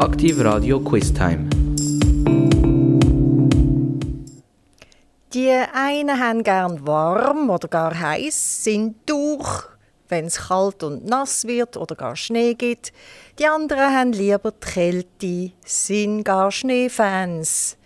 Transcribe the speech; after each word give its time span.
Aktiv 0.00 0.42
Radio 0.42 0.80
Quiz 0.80 1.12
Time. 1.12 1.50
Die 5.34 5.50
einen 5.74 6.18
haben 6.18 6.42
gern 6.42 6.86
warm 6.86 7.50
oder 7.50 7.68
gar 7.68 8.00
heiß, 8.00 8.64
sind 8.64 8.96
durch, 9.04 9.64
wenn 10.08 10.24
es 10.24 10.48
kalt 10.48 10.82
und 10.82 11.04
nass 11.04 11.46
wird 11.46 11.76
oder 11.76 11.94
gar 11.96 12.16
Schnee 12.16 12.54
gibt. 12.54 12.94
Die 13.38 13.44
anderen 13.44 13.94
haben 13.94 14.12
lieber 14.12 14.52
die 14.52 14.66
Kälte, 14.72 15.52
sind 15.66 16.24
gar 16.24 16.50
Schneefans. 16.50 17.76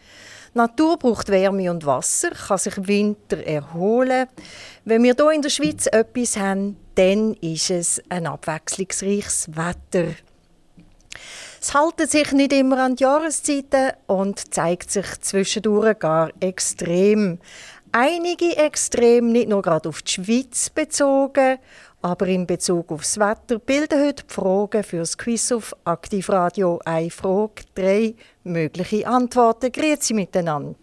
Natur 0.54 0.96
braucht 0.96 1.30
Wärme 1.30 1.68
und 1.68 1.84
Wasser, 1.84 2.30
kann 2.30 2.58
sich 2.58 2.86
Winter 2.86 3.44
erholen. 3.44 4.28
Wenn 4.84 5.02
wir 5.02 5.16
hier 5.18 5.32
in 5.32 5.42
der 5.42 5.50
Schweiz 5.50 5.88
etwas 5.88 6.36
haben, 6.36 6.76
dann 6.94 7.34
ist 7.40 7.70
es 7.70 8.00
ein 8.08 8.28
abwechslungsreiches 8.28 9.48
Wetter. 9.56 10.14
Es 11.66 11.72
hält 11.72 12.10
sich 12.10 12.30
nicht 12.32 12.52
immer 12.52 12.77
an 12.77 12.95
die 12.95 13.04
Jahreszeiten 13.04 13.92
und 14.06 14.52
zeigt 14.52 14.91
sich 14.91 15.06
zwischendurch 15.22 15.98
gar 15.98 16.30
extrem. 16.38 17.38
Einige 17.91 18.55
extrem, 18.59 19.32
nicht 19.32 19.48
nur 19.48 19.62
gerade 19.62 19.88
auf 19.88 20.02
die 20.02 20.12
Schweiz 20.12 20.69
bezogen, 20.69 21.58
aber 22.02 22.27
in 22.27 22.46
Bezug 22.46 22.92
aufs 22.92 23.19
Wetter 23.19 23.58
bilden 23.58 23.98
heute 23.98 24.24
die 24.24 24.34
Fragen 24.34 24.84
für 24.84 24.98
das 24.98 25.16
Quiz 25.16 25.52
auf 25.52 25.74
Aktivradio 25.84 26.82
eine 26.84 27.10
Frage, 27.10 27.64
drei 27.74 28.14
mögliche 28.42 29.06
Antworten. 29.06 29.72
Grüezi 29.72 30.12
miteinander. 30.12 30.77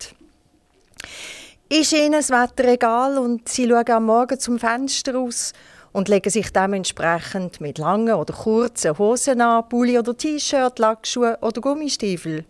Ist 1.70 1.94
Ihnen 1.94 2.14
das 2.14 2.32
Wetter 2.32 2.68
egal 2.68 3.20
und 3.20 3.48
Sie 3.48 3.70
schauen 3.70 3.88
am 3.88 4.06
Morgen 4.08 4.40
zum 4.40 4.58
Fenster 4.58 5.16
aus 5.20 5.54
und 5.94 6.08
legen 6.08 6.30
sich 6.30 6.52
dementsprechend 6.52 7.62
mit 7.62 7.78
langen 7.78 8.14
oder 8.14 8.34
kurzen 8.34 8.98
Hosen 8.98 9.42
an, 9.42 9.68
Pulli 9.68 10.00
oder 10.00 10.16
T-Shirt, 10.16 10.80
Lackschuhe 10.80 11.38
oder 11.42 11.62
Gummistiefel. 11.62 12.46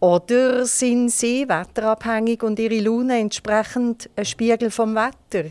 Oder 0.00 0.64
sind 0.64 1.10
sie 1.10 1.48
wetterabhängig 1.48 2.42
und 2.42 2.58
ihre 2.58 2.80
Laune 2.80 3.18
entsprechend 3.18 4.08
ein 4.16 4.24
Spiegel 4.24 4.70
vom 4.70 4.94
Wetter? 4.94 5.50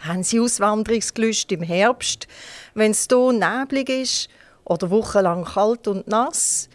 Haben 0.00 0.22
sie 0.22 0.40
Auswanderungsgelüste 0.40 1.54
im 1.54 1.62
Herbst, 1.62 2.26
wenn 2.74 2.92
es 2.92 3.06
hier 3.08 3.32
neblig 3.32 3.88
ist 3.88 4.28
oder 4.64 4.90
wochenlang 4.90 5.44
kalt 5.44 5.86
und 5.88 6.08
nass? 6.08 6.67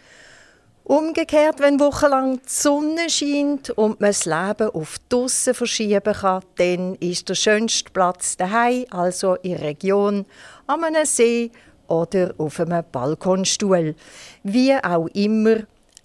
Umgekehrt, 0.86 1.60
wenn 1.60 1.80
wochenlang 1.80 2.36
die 2.36 2.42
Sonne 2.46 3.08
scheint 3.08 3.70
und 3.70 4.02
man 4.02 4.10
das 4.10 4.26
Leben 4.26 4.68
auf 4.68 4.98
draussen 5.08 5.54
verschieben 5.54 6.12
kann, 6.12 6.42
dann 6.56 6.96
ist 6.96 7.26
der 7.26 7.34
schönste 7.34 7.90
Platz 7.90 8.36
daheim, 8.36 8.84
also 8.90 9.36
in 9.36 9.52
der 9.52 9.62
Region, 9.62 10.26
an 10.66 10.84
einem 10.84 11.06
See 11.06 11.50
oder 11.88 12.34
auf 12.36 12.60
einem 12.60 12.84
Balkonstuhl. 12.92 13.94
Wie 14.42 14.74
auch 14.74 15.06
immer, 15.14 15.60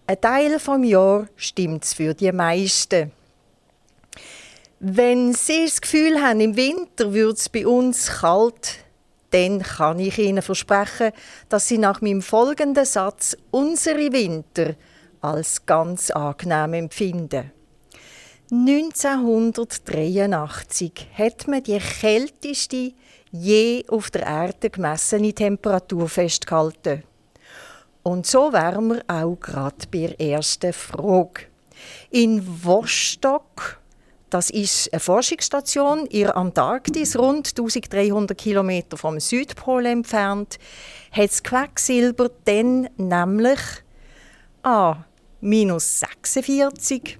ein 0.07 0.22
Teil 0.22 0.59
vom 0.59 0.85
Jahr 0.85 1.27
stimmt 1.35 1.83
für 1.83 2.13
die 2.13 2.31
meisten. 2.31 3.11
Wenn 4.80 5.33
Sie 5.33 5.66
das 5.66 5.81
Gefühl 5.81 6.22
haben, 6.22 6.39
im 6.39 6.55
Winter 6.55 7.11
wird 7.11 7.35
es 7.38 7.50
bei 7.50 7.67
uns 7.67 8.07
kalt, 8.07 8.77
dann 9.31 9.61
kann 9.61 9.99
ich 9.99 10.17
Ihnen 10.17 10.41
versprechen, 10.41 11.11
dass 11.49 11.67
Sie 11.67 11.77
nach 11.77 11.99
meinem 12.02 12.22
folgenden 12.22 12.85
Satz 12.85 13.35
unsere 13.52 14.11
Winter 14.11 14.75
als 15.22 15.66
ganz 15.66 16.11
angenehm 16.11 16.73
empfinden. 16.73 17.52
1983 18.52 21.07
hat 21.13 21.47
man 21.47 21.61
die 21.61 21.77
kälteste 21.77 22.94
je 23.31 23.85
auf 23.88 24.09
der 24.09 24.23
Erde 24.23 24.72
gemessene 24.72 25.33
Temperatur 25.33 26.09
festgehalten. 26.09 27.03
Und 28.02 28.25
so 28.25 28.52
wären 28.52 28.89
wir 28.89 29.03
auch 29.07 29.35
gerade 29.35 29.85
bei 29.91 30.07
der 30.07 30.19
ersten 30.19 30.73
Frage. 30.73 31.44
In 32.09 32.44
Vostok 32.63 33.80
das 34.30 34.49
ist 34.49 34.91
eine 34.94 34.99
Forschungsstation 34.99 36.06
in 36.06 36.23
der 36.23 36.38
Antarktis, 36.38 37.17
rund 37.17 37.47
1300 37.47 38.38
Kilometer 38.38 38.97
vom 38.97 39.19
Südpol 39.19 39.85
entfernt. 39.85 40.59
Hat 41.12 41.29
das 41.29 41.44
Quecksilber 41.44 42.29
dann 42.45 42.90
nämlich 42.97 43.59
A 44.63 44.97
minus 45.41 46.00
46, 46.00 47.17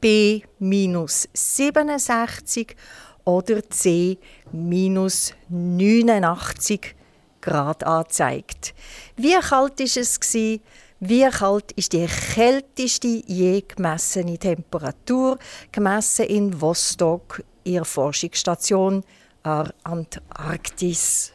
B 0.00 0.42
minus 0.58 1.28
67 1.32 2.76
oder 3.24 3.68
C 3.68 4.18
minus 4.52 5.34
89 5.48 6.94
Grad 7.40 7.84
angezeigt. 7.84 8.74
Wie 9.16 9.34
kalt 9.34 9.80
ist 9.80 9.96
es 9.96 10.20
gewesen? 10.20 10.62
Wie 10.98 11.28
kalt 11.28 11.72
ist 11.72 11.92
die 11.92 12.06
kälteste 12.06 13.22
je 13.26 13.60
gemessene 13.60 14.38
Temperatur, 14.38 15.38
gemessen 15.70 16.24
in 16.24 16.58
Vostok, 16.58 17.42
ihrer 17.64 17.84
Forschungsstation 17.84 19.04
an 19.42 19.72
Antarktis? 19.82 21.32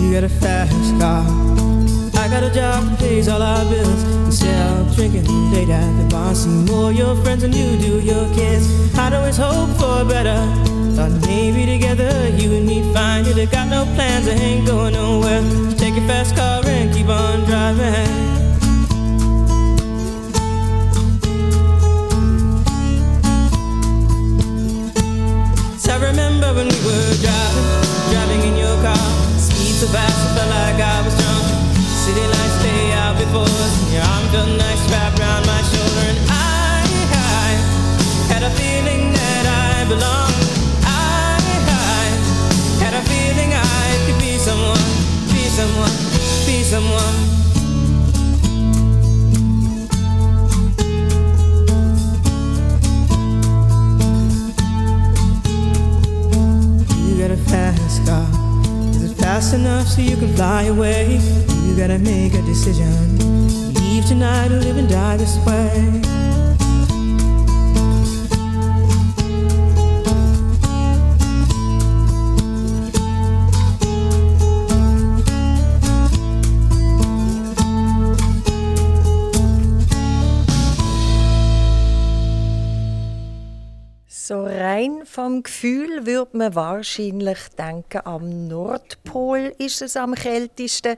You 0.00 0.12
got 0.12 0.24
a 0.24 0.28
fast 0.28 1.00
car 1.00 1.47
Got 2.38 2.52
a 2.52 2.54
job 2.54 2.84
that 2.84 2.98
pays 3.00 3.26
all 3.26 3.42
our 3.42 3.64
bills. 3.64 4.04
Instead 4.26 4.54
of 4.78 4.94
drinking 4.94 5.26
late 5.50 5.68
at 5.70 5.90
the 5.98 6.06
bar, 6.08 6.32
see 6.36 6.48
more 6.70 6.92
your 6.92 7.16
friends 7.24 7.42
than 7.42 7.52
you 7.52 7.76
do 7.78 7.98
your 7.98 8.32
kids. 8.32 8.94
I'd 8.96 9.12
always 9.12 9.36
hope 9.36 9.70
for 9.70 10.04
better. 10.04 10.38
Thought 10.94 11.18
maybe 11.26 11.66
together 11.66 12.28
you 12.38 12.54
and 12.54 12.64
me 12.64 12.94
find 12.94 13.26
it. 13.26 13.36
I 13.36 13.46
got 13.46 13.66
no 13.66 13.82
plans, 13.96 14.28
I 14.28 14.34
ain't 14.34 14.64
going 14.64 14.94
nowhere. 14.94 15.42
Take 15.78 15.96
your 15.96 16.06
fast 16.06 16.36
car 16.36 16.62
and 16.64 16.94
keep 16.94 17.08
on 17.08 17.42
driving. 17.42 18.06
So 25.76 25.90
I 25.90 25.98
remember 26.08 26.54
when 26.54 26.68
we 26.68 26.78
were 26.86 27.14
driving, 27.18 27.66
driving 28.12 28.42
in 28.46 28.56
your 28.62 28.76
car. 28.86 29.06
Speed 29.42 29.74
so 29.74 29.88
fast, 29.88 30.14
I 30.14 30.34
felt 30.36 30.50
like 30.50 30.80
I 30.80 31.02
was 31.02 31.17
out. 33.42 33.92
Your 33.92 34.02
arm 34.02 34.24
felt 34.32 34.48
nice 34.58 34.90
wrapped 34.90 35.18
around 35.18 35.46
my 35.46 35.62
shoulder, 35.62 36.04
and 36.10 36.18
I, 36.30 36.82
I 37.12 37.48
had 38.32 38.42
a 38.42 38.50
feeling 38.50 39.12
that 39.12 39.44
I 39.46 39.88
belonged. 39.88 40.48
I, 40.84 41.38
I 41.66 42.04
had 42.82 42.94
a 42.94 43.02
feeling 43.08 43.50
I 43.54 43.86
could 44.06 44.18
be 44.20 44.38
someone, 44.38 44.84
be 45.32 45.44
someone, 45.48 45.94
be 46.46 46.62
someone. 46.62 47.38
Fast 57.46 58.04
car. 58.04 58.26
Is 58.90 59.10
it 59.10 59.14
fast 59.16 59.54
enough 59.54 59.86
so 59.86 60.02
you 60.02 60.16
can 60.16 60.34
fly 60.34 60.64
away? 60.64 61.18
You 61.64 61.76
gotta 61.76 61.98
make 61.98 62.34
a 62.34 62.42
decision. 62.42 63.27
Leave 63.98 64.06
tonight 64.06 64.52
or 64.52 64.60
live 64.60 64.76
and 64.76 64.88
die 64.88 65.16
this 65.16 65.36
way. 65.44 66.00
So 84.06 84.44
rein 84.44 85.00
vom 85.06 85.42
Gefühl 85.42 86.06
würde 86.06 86.36
man 86.36 86.54
wahrscheinlich 86.54 87.38
denken, 87.58 88.02
am 88.04 88.46
Nordpol 88.46 89.52
ist 89.58 89.82
es 89.82 89.96
am 89.96 90.14
kältesten. 90.14 90.94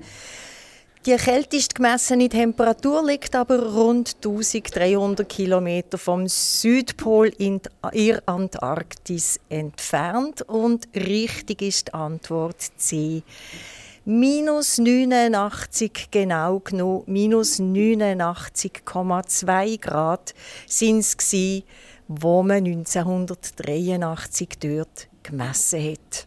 Die 1.07 1.17
kältest 1.17 1.75
gemessene 1.75 2.29
Temperatur 2.29 3.03
liegt 3.07 3.35
aber 3.35 3.73
rund 3.73 4.17
1300 4.17 5.27
Kilometer 5.27 5.97
vom 5.97 6.29
Südpol 6.29 7.29
in 7.39 7.63
der 7.83 8.23
Antarktis 8.27 9.41
entfernt 9.49 10.43
und 10.43 10.87
richtig 10.95 11.63
ist 11.63 11.89
die 11.89 11.95
Antwort 11.95 12.61
C. 12.77 13.23
Minus 14.05 14.77
89, 14.77 16.09
genau 16.11 16.59
genommen, 16.59 17.05
minus 17.07 17.59
89,2 17.59 19.81
Grad 19.81 20.35
sind 20.67 21.01
es 21.01 21.17
wo 22.09 22.43
man 22.43 22.67
1983 22.67 24.49
dort 24.61 25.09
gemessen 25.23 25.93
hat. 25.93 26.27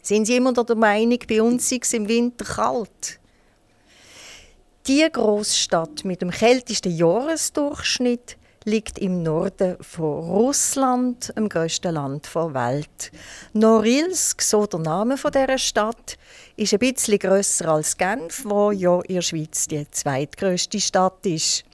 Sind 0.00 0.26
Sie 0.26 0.36
immer 0.36 0.52
der 0.52 0.76
Meinung, 0.76 1.18
bei 1.28 1.42
uns 1.42 1.68
sei 1.68 1.80
es 1.82 1.92
im 1.94 2.06
Winter 2.06 2.44
kalt? 2.44 3.18
Die 4.88 5.04
Großstadt 5.10 6.04
mit 6.04 6.22
dem 6.22 6.30
kältesten 6.30 6.96
Jahresdurchschnitt 6.96 8.36
liegt 8.62 9.00
im 9.00 9.20
Norden 9.20 9.76
von 9.80 10.30
Russland, 10.30 11.32
dem 11.36 11.48
grössten 11.48 11.94
Land 11.94 12.28
der 12.32 12.54
Welt. 12.54 13.10
Norilsk, 13.52 14.40
so 14.40 14.64
der 14.64 14.78
Name 14.78 15.16
dieser 15.16 15.58
Stadt, 15.58 16.16
ist 16.54 16.72
ein 16.72 16.78
bisschen 16.78 17.18
grösser 17.18 17.66
als 17.66 17.96
Genf, 17.96 18.44
wo 18.44 18.70
ja 18.70 19.00
in 19.00 19.16
der 19.16 19.22
Schweiz 19.22 19.66
die 19.66 19.90
zweitgrößte 19.90 20.80
Stadt 20.80 21.26
ist. 21.26 21.64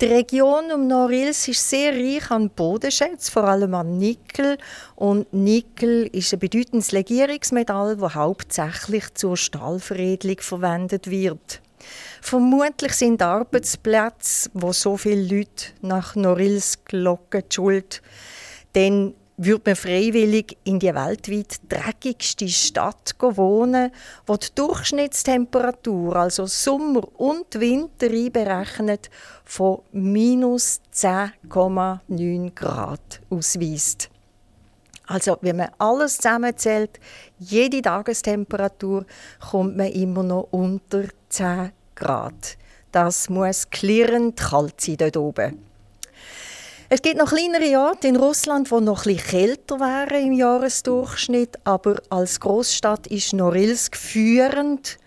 Die 0.00 0.06
Region 0.06 0.72
um 0.72 0.88
Norilsk 0.88 1.50
ist 1.50 1.70
sehr 1.70 1.92
reich 1.92 2.32
an 2.32 2.50
Bodenschätzen, 2.50 3.32
vor 3.32 3.44
allem 3.44 3.74
an 3.74 3.96
Nickel. 3.96 4.58
Und 4.96 5.32
Nickel 5.32 6.08
ist 6.08 6.32
ein 6.32 6.40
bedeutendes 6.40 6.90
Legierungsmetall, 6.90 7.96
das 7.96 8.14
hauptsächlich 8.16 9.14
zur 9.14 9.36
Stahlveredelung 9.36 10.40
verwendet 10.40 11.08
wird. 11.08 11.62
Vermutlich 12.20 12.92
sind 12.92 13.22
Arbeitsplätze, 13.22 14.50
wo 14.54 14.72
so 14.72 14.96
viele 14.96 15.22
Leute 15.22 15.66
nach 15.82 16.16
Norilsk 16.16 16.92
locken, 16.92 17.42
die 17.48 17.54
Schuld. 17.54 18.02
Denn 18.74 19.14
würde 19.36 19.62
man 19.66 19.76
freiwillig 19.76 20.56
in 20.64 20.78
die 20.78 20.94
weltweit 20.94 21.60
dreckigste 21.68 22.48
Stadt 22.48 23.14
wohnen, 23.18 23.92
wo 24.26 24.36
die 24.36 24.48
Durchschnittstemperatur, 24.54 26.16
also 26.16 26.46
Sommer 26.46 27.06
und 27.20 27.60
Winter 27.60 28.06
einberechnet, 28.06 29.10
von 29.44 29.80
minus 29.92 30.80
10,9 30.94 32.54
Grad 32.54 33.20
ausweist. 33.28 34.08
Also 35.06 35.38
wenn 35.40 35.56
man 35.56 35.70
alles 35.78 36.16
zusammenzählt, 36.16 36.98
jede 37.38 37.82
Tagestemperatur, 37.82 39.06
kommt 39.50 39.76
man 39.76 39.92
immer 39.92 40.22
noch 40.22 40.48
unter 40.50 41.04
10 41.28 41.72
Grad. 41.96 42.56
Das 42.92 43.28
muss 43.28 43.68
klirrend 43.70 44.38
kalt 44.38 44.80
sein 44.80 44.96
dort 44.98 45.16
oben. 45.16 45.66
Es 46.88 47.02
gibt 47.02 47.16
noch 47.16 47.30
kleinere 47.30 47.80
Orte 47.80 48.06
in 48.06 48.14
Russland, 48.14 48.70
die 48.70 48.80
noch 48.80 49.06
etwas 49.06 49.26
kälter 49.26 49.80
wären 49.80 50.26
im 50.26 50.32
Jahresdurchschnitt, 50.32 51.58
aber 51.64 51.96
als 52.10 52.38
Großstadt 52.38 53.08
ist 53.08 53.32
Norilsk 53.32 53.96
führend 53.96 54.98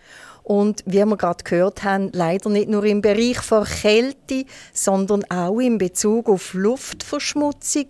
und 0.43 0.83
wie 0.85 1.05
wir 1.05 1.15
gerade 1.15 1.43
gehört 1.43 1.83
haben, 1.83 2.09
leider 2.11 2.49
nicht 2.49 2.67
nur 2.67 2.83
im 2.83 3.01
Bereich 3.01 3.39
der 3.49 3.63
Kälte, 3.63 4.45
sondern 4.73 5.23
auch 5.31 5.59
in 5.59 5.77
Bezug 5.77 6.27
auf 6.27 6.53
Luftverschmutzung, 6.53 7.85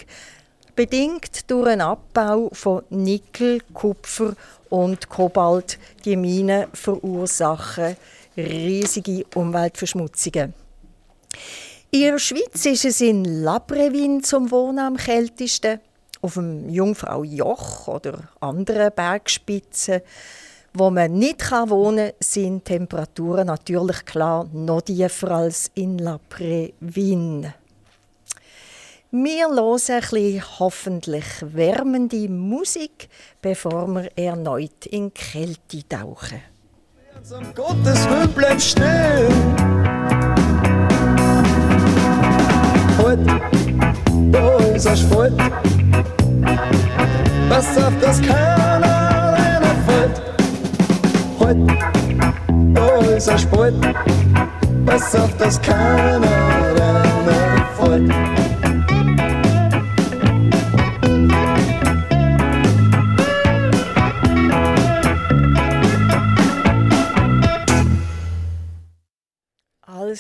bedingt 0.76 1.50
durch 1.50 1.70
einen 1.70 1.82
Abbau 1.82 2.50
von 2.54 2.84
Nickel, 2.90 3.62
Kupfer 3.74 4.34
und 4.70 5.10
Kobalt. 5.10 5.80
Die 6.06 6.16
Minen 6.16 6.68
verursachen 6.74 7.98
riesige 8.38 9.26
Umweltverschmutzungen. 9.36 10.54
In 11.92 12.02
der 12.02 12.20
Schweiz 12.20 12.66
ist 12.66 12.86
es 12.86 13.02
in 13.02 13.26
Labrevin 13.44 14.24
zum 14.24 14.52
Wohnen 14.52 14.80
am 14.80 14.98
kältesten, 14.98 15.80
auf 16.22 16.36
dem 16.36 16.70
Jungfrau 16.70 17.24
Joch 17.24 17.88
oder 17.88 18.30
anderen 18.40 18.92
Bergspitzen. 18.94 20.02
Wo 20.74 20.92
man 20.92 21.14
nicht 21.14 21.52
wohnen 21.52 22.10
kann, 22.10 22.16
sind 22.20 22.66
Temperaturen 22.66 23.48
natürlich 23.48 24.06
klar 24.06 24.48
noch 24.54 24.82
tiefer 24.82 25.32
als 25.32 25.72
in 25.74 25.98
Labrevin. 25.98 27.54
Wir 29.12 29.48
hören 29.48 29.80
ein 29.90 30.02
bisschen 30.02 30.60
hoffentlich 30.60 31.26
wärmende 31.42 32.30
Musik, 32.30 33.10
bevor 33.42 33.88
wir 33.88 34.16
erneut 34.16 34.86
in 34.86 35.12
Kälte 35.12 35.90
tauchen. 35.90 36.44
Um 37.28 37.54
Gottes 37.54 38.10
Willen 38.10 38.32
bleib 38.34 38.62
still. 38.62 39.28
Asphalt, 42.98 43.20
da 44.32 44.58
ist 44.74 44.88
Asphalt. 44.88 45.34
Pass 47.50 47.78
auf, 47.78 47.94
dass 48.00 48.22
keiner 48.22 49.34
reinfällt. 49.34 50.22
Halt, 51.40 51.58
da 52.74 53.00
ist 53.16 53.30
Asphalt. 53.30 53.76
Pass 54.86 55.16
auf, 55.16 55.36
dass 55.38 55.62
keiner 55.62 56.22
reinfällt. 56.78 58.39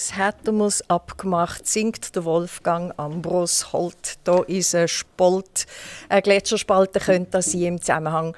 Alles 0.09 0.17
hätten 0.17 0.57
wir 0.57 0.65
es 0.65 0.89
abgemacht, 0.89 1.67
singt 1.67 2.15
der 2.15 2.25
Wolfgang 2.25 2.93
Ambros 2.97 3.73
Holt. 3.73 4.17
Da 4.23 4.41
ist 4.43 4.73
ein 4.73 4.87
Spalt, 4.87 5.67
eine 6.07 6.21
Gletscherspalte 6.21 6.99
könnte 6.99 7.31
das 7.31 7.51
sein 7.51 7.61
im 7.61 7.81
Zusammenhang 7.81 8.35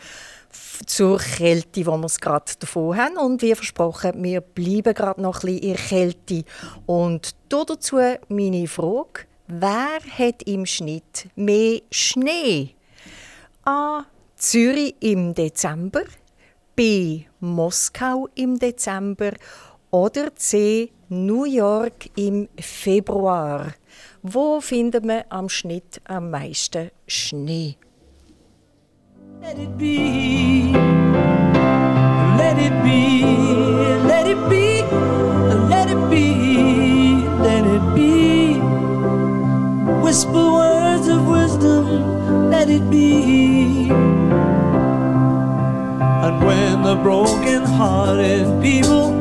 zur 0.85 1.19
Kälte, 1.19 1.85
wo 1.85 1.97
wir 1.97 2.09
gerade 2.19 2.51
davon 2.59 2.97
haben. 2.97 3.17
Und 3.17 3.41
wie 3.41 3.55
versprochen, 3.55 4.23
wir 4.23 4.41
bleiben 4.41 4.93
gerade 4.93 5.21
noch 5.21 5.43
ein 5.43 5.59
bisschen 5.59 5.63
in 5.63 5.75
Kälte. 5.75 6.43
Und 6.85 7.35
dazu 7.49 7.99
meine 8.27 8.67
Frage, 8.67 9.25
wer 9.47 9.99
hat 10.17 10.43
im 10.43 10.65
Schnitt 10.65 11.29
mehr 11.35 11.81
Schnee? 11.89 12.75
A. 13.65 14.03
Zürich 14.35 14.95
im 14.99 15.33
Dezember, 15.35 16.03
B. 16.75 17.23
Moskau 17.39 18.27
im 18.35 18.57
Dezember 18.57 19.31
oder 19.91 20.35
C. 20.35 20.91
New 21.13 21.43
York 21.43 22.09
im 22.15 22.47
Februar. 22.57 23.73
Wo 24.23 24.61
findet 24.61 25.03
man 25.03 25.23
am 25.29 25.49
Schnitt 25.49 25.99
am 26.07 26.31
meisten 26.31 26.89
Schnee? 27.05 27.75
Let 29.41 29.57
it 29.57 29.77
be, 29.77 30.71
let 32.37 32.57
it 32.57 32.81
be, 32.81 33.25
let 34.07 34.25
it 34.25 34.49
be, 34.49 34.83
let 35.67 35.89
it 35.91 36.09
be, 36.09 37.25
let 37.41 37.65
it 37.65 37.93
be. 37.93 38.55
Whisper 40.01 40.53
words 40.53 41.09
of 41.09 41.27
wisdom, 41.27 42.49
let 42.49 42.69
it 42.69 42.89
be. 42.89 43.89
And 46.23 46.41
when 46.45 46.83
the 46.83 46.95
broken 47.03 47.65
hearted 47.65 48.61
people 48.61 49.20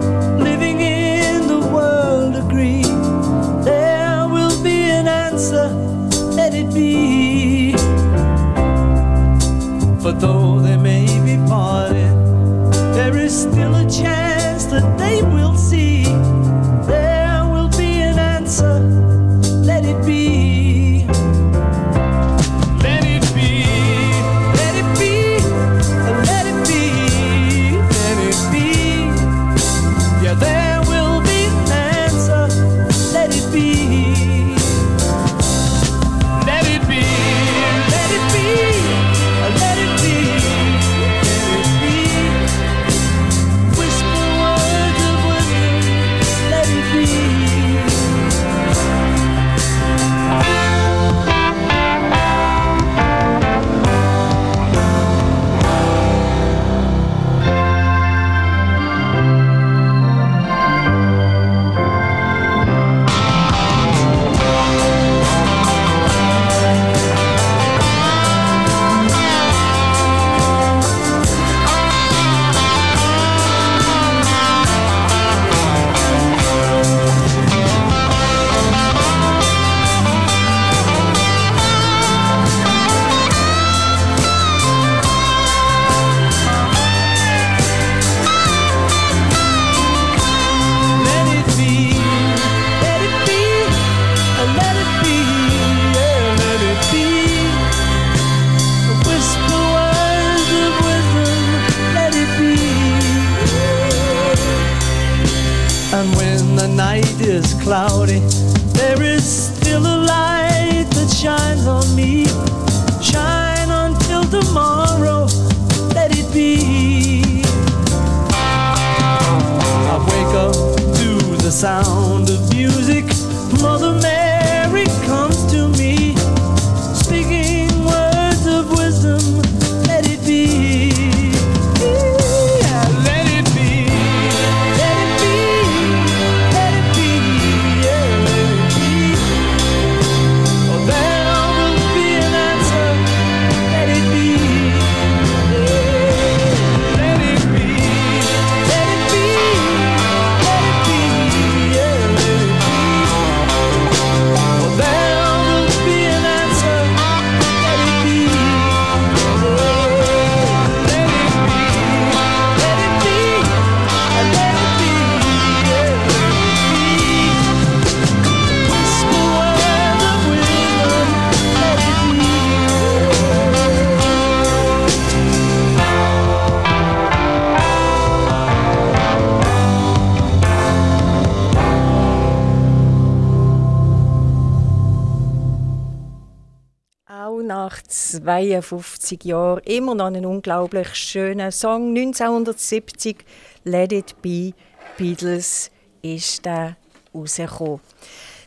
52 188.40 189.24
Jahren 189.24 189.60
immer 189.64 189.94
noch 189.94 190.06
ein 190.06 190.24
unglaublich 190.24 190.94
schöner 190.94 191.52
Song. 191.52 191.88
1970 191.88 193.18
Let 193.64 193.92
It 193.92 194.22
Be 194.22 194.52
Beatles 194.96 195.70
ist 196.00 196.46
da 196.46 196.76
rausgekommen. 197.14 197.80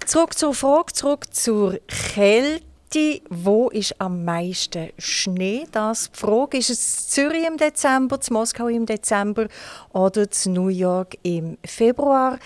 Zurück 0.06 0.38
zur 0.38 0.56
Frage, 0.56 0.94
zurück 0.94 1.34
zur 1.34 1.80
Kälte. 1.88 3.22
Wo 3.30 3.70
ist 3.70 4.00
am 4.00 4.26
meisten 4.26 4.90
Schnee? 4.98 5.66
Das 5.72 6.12
die 6.12 6.20
Frage. 6.20 6.58
Ist 6.58 6.72
es 6.72 7.10
Zürich 7.10 7.46
im 7.46 7.58
Dezember, 7.58 8.20
zu 8.20 8.34
Moskau 8.34 8.68
im 8.68 8.88
Dezember 8.88 9.48
oder 9.94 10.30
zu 10.30 10.50
New 10.50 10.70
York 10.70 11.18
im 11.22 11.58
Februar? 11.64 12.40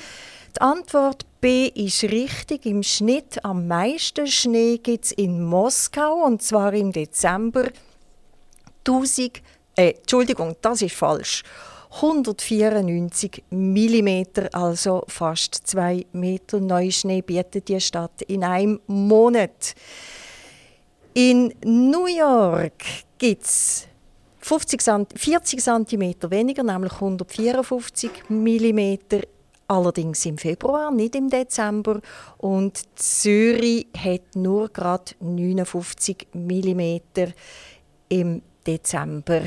Die 0.57 0.61
Antwort 0.61 1.27
B 1.39 1.67
ist 1.67 2.01
richtig. 2.01 2.65
Im 2.65 2.81
Schnitt 2.81 3.45
am 3.45 3.67
meisten 3.67 4.25
Schnee 4.25 4.79
gibt 4.79 5.05
es 5.05 5.11
in 5.11 5.43
Moskau 5.43 6.25
und 6.25 6.41
zwar 6.41 6.73
im 6.73 6.91
Dezember 6.91 7.65
1000, 8.83 9.43
äh, 9.75 9.91
Entschuldigung, 9.91 10.55
das 10.59 10.81
ist 10.81 10.95
falsch. 10.95 11.43
194 11.97 13.43
mm, 13.51 14.23
also 14.51 15.03
fast 15.07 15.53
2 15.53 16.07
Meter 16.13 16.59
Neuschnee 16.59 17.21
bietet 17.21 17.67
die 17.67 17.79
Stadt 17.79 18.23
in 18.23 18.43
einem 18.43 18.79
Monat. 18.87 19.75
In 21.13 21.53
New 21.63 22.07
York 22.07 22.83
gibt 23.19 23.43
es 23.43 23.87
40 24.41 24.81
cm 24.81 26.15
weniger, 26.31 26.63
nämlich 26.63 26.93
154 26.93 28.09
mm, 28.29 28.97
allerdings 29.67 30.25
im 30.25 30.37
Februar, 30.37 30.91
nicht 30.91 31.15
im 31.15 31.29
Dezember. 31.29 32.01
Und 32.37 32.79
Zürich 32.95 33.87
hat 33.97 34.35
nur 34.35 34.69
gerade 34.69 35.11
59 35.19 36.27
mm 36.33 36.97
im 38.09 38.41
Dezember. 38.65 39.41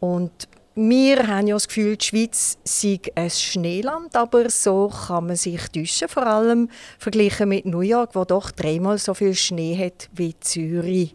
Und 0.00 0.48
wir 0.74 1.26
haben 1.26 1.46
ja 1.46 1.54
das 1.54 1.68
Gefühl, 1.68 1.96
die 1.96 2.04
Schweiz 2.04 2.58
sei 2.64 2.98
ein 3.14 3.28
Schneeland, 3.28 4.16
aber 4.16 4.48
so 4.48 4.88
kann 4.88 5.26
man 5.26 5.36
sich 5.36 5.68
täuschen, 5.68 6.08
vor 6.08 6.26
allem 6.26 6.70
verglichen 6.98 7.50
mit 7.50 7.66
New 7.66 7.82
York, 7.82 8.14
wo 8.14 8.24
doch 8.24 8.50
dreimal 8.50 8.96
so 8.96 9.12
viel 9.12 9.34
Schnee 9.34 9.76
hat 9.76 10.08
wie 10.14 10.34
Zürich. 10.40 11.14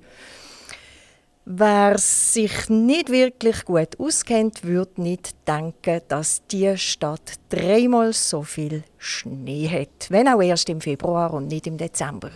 Wer 1.50 1.98
sich 1.98 2.68
nicht 2.68 3.10
wirklich 3.10 3.64
gut 3.64 3.98
auskennt, 4.02 4.66
würde 4.66 5.02
nicht 5.02 5.34
denken, 5.48 6.02
dass 6.10 6.42
die 6.52 6.78
Stadt 6.78 7.36
dreimal 7.48 8.12
so 8.12 8.44
viel 8.44 8.84
Schnee 8.98 9.70
hat, 9.70 10.12
wenn 10.12 10.28
auch 10.28 10.42
erst 10.42 10.68
im 10.68 10.82
Februar 10.82 11.34
und 11.34 11.48
nicht 11.48 11.66
im 11.66 11.78
Dezember. 11.78 12.32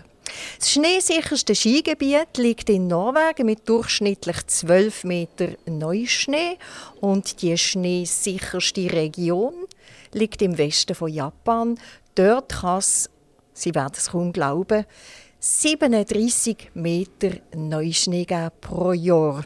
Das 0.58 0.72
schneesicherste 0.72 1.53
Skigebiet 1.56 2.38
liegt 2.38 2.70
in 2.70 2.88
Norwegen 2.88 3.48
mit 3.48 3.68
durchschnittlich 3.68 4.48
12 4.48 5.03
Meter 5.03 5.50
Neuschnee 5.65 6.58
und 7.01 7.41
die 7.41 7.58
schneesicherste 7.58 8.94
Region 8.94 9.65
liegt 10.13 10.41
im 10.41 10.58
Westen 10.58 10.96
von 10.96 11.12
Japan. 11.12 11.77
Dort 12.15 12.62
kann 12.62 12.77
es, 12.77 13.10
Sie 13.51 13.75
werden 13.75 13.94
es 13.94 14.12
kaum 14.12 14.32
glauben, 14.32 14.86
37 15.44 16.70
Meter 16.76 17.32
Neuschnee 17.56 18.26
geben 18.26 18.52
pro 18.62 18.92
Jahr. 18.92 19.44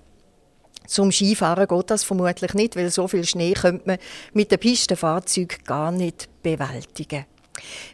Zum 0.85 1.09
Skifahren 1.09 1.67
geht 1.67 1.89
das 1.89 2.03
vermutlich 2.03 2.53
nicht, 2.53 2.75
weil 2.75 2.89
so 2.91 3.07
viel 3.07 3.23
Schnee 3.23 3.53
könnte 3.53 3.87
man 3.87 3.97
mit 4.33 4.51
dem 4.51 4.59
Pistenfahrzeug 4.59 5.63
gar 5.63 5.93
nicht 5.93 6.27
bewältigen. 6.43 7.25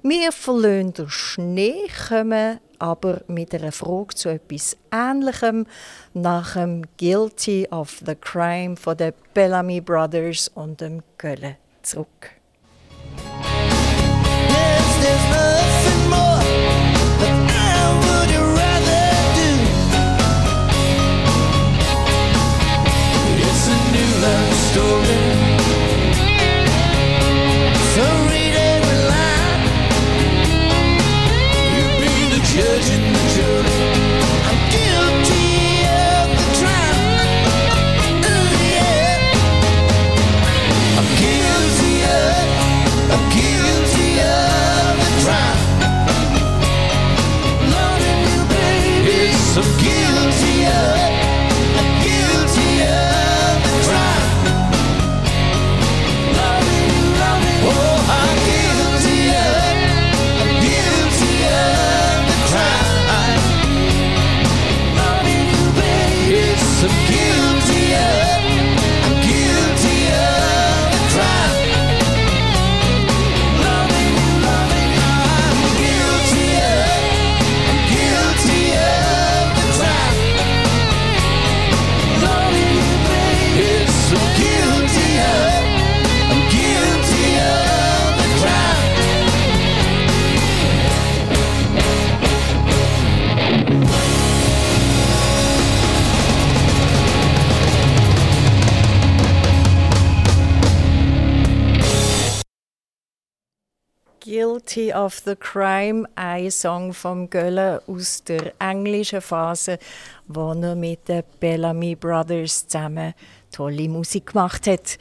Wir 0.01 0.31
verlöhnen 0.31 0.93
den 0.93 1.11
Schnee, 1.11 1.87
kommen 2.09 2.59
aber 2.79 3.21
mit 3.27 3.53
einer 3.53 3.71
Frage 3.71 4.15
zu 4.15 4.29
etwas 4.29 4.75
Ähnlichem 4.91 5.67
nach 6.15 6.55
dem 6.55 6.81
Guilty 6.97 7.67
of 7.69 8.01
the 8.03 8.15
Crime 8.15 8.77
von 8.77 8.97
den 8.97 9.13
Bellamy 9.35 9.79
Brothers 9.79 10.47
und 10.55 10.81
dem 10.81 11.03
Köln 11.19 11.55
zurück. 11.83 12.31
Yes, 15.03 15.80
new 24.73 25.40
Guilty 104.71 104.93
of 104.93 105.21
the 105.25 105.35
Crime, 105.35 106.07
ein 106.15 106.49
Song 106.49 106.93
vom 106.93 107.29
Gölle 107.29 107.81
aus 107.87 108.23
der 108.23 108.53
englischen 108.59 109.19
Phase, 109.19 109.77
wo 110.27 110.53
er 110.53 110.75
mit 110.75 111.09
den 111.09 111.23
Bellamy 111.41 111.95
Brothers 111.95 112.67
zusammen 112.67 113.13
tolle 113.51 113.89
Musik 113.89 114.27
gemacht 114.27 114.67
hat. 114.67 114.97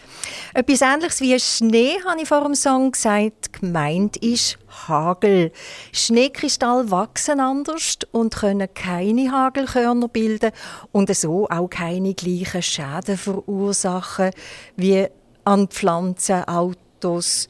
Etwas 0.54 0.80
Ähnliches 0.80 1.20
wie 1.20 1.38
Schnee, 1.38 1.98
habe 2.04 2.20
ich 2.20 2.28
vor 2.28 2.42
dem 2.42 2.56
Song 2.56 2.90
gesagt. 2.90 3.52
Gemeint 3.52 4.16
ist 4.16 4.58
Hagel. 4.88 5.52
Schneekristalle 5.92 6.90
wachsen 6.90 7.38
anders 7.38 7.98
und 8.10 8.34
können 8.34 8.74
keine 8.74 9.30
Hagelkörner 9.30 10.08
bilden 10.08 10.50
und 10.90 11.14
so 11.14 11.48
auch 11.48 11.68
keine 11.68 12.14
gleichen 12.14 12.62
Schäden 12.62 13.16
verursachen 13.16 14.30
wie 14.76 15.06
an 15.44 15.68
Pflanzen, 15.68 16.42
Autos 16.48 17.48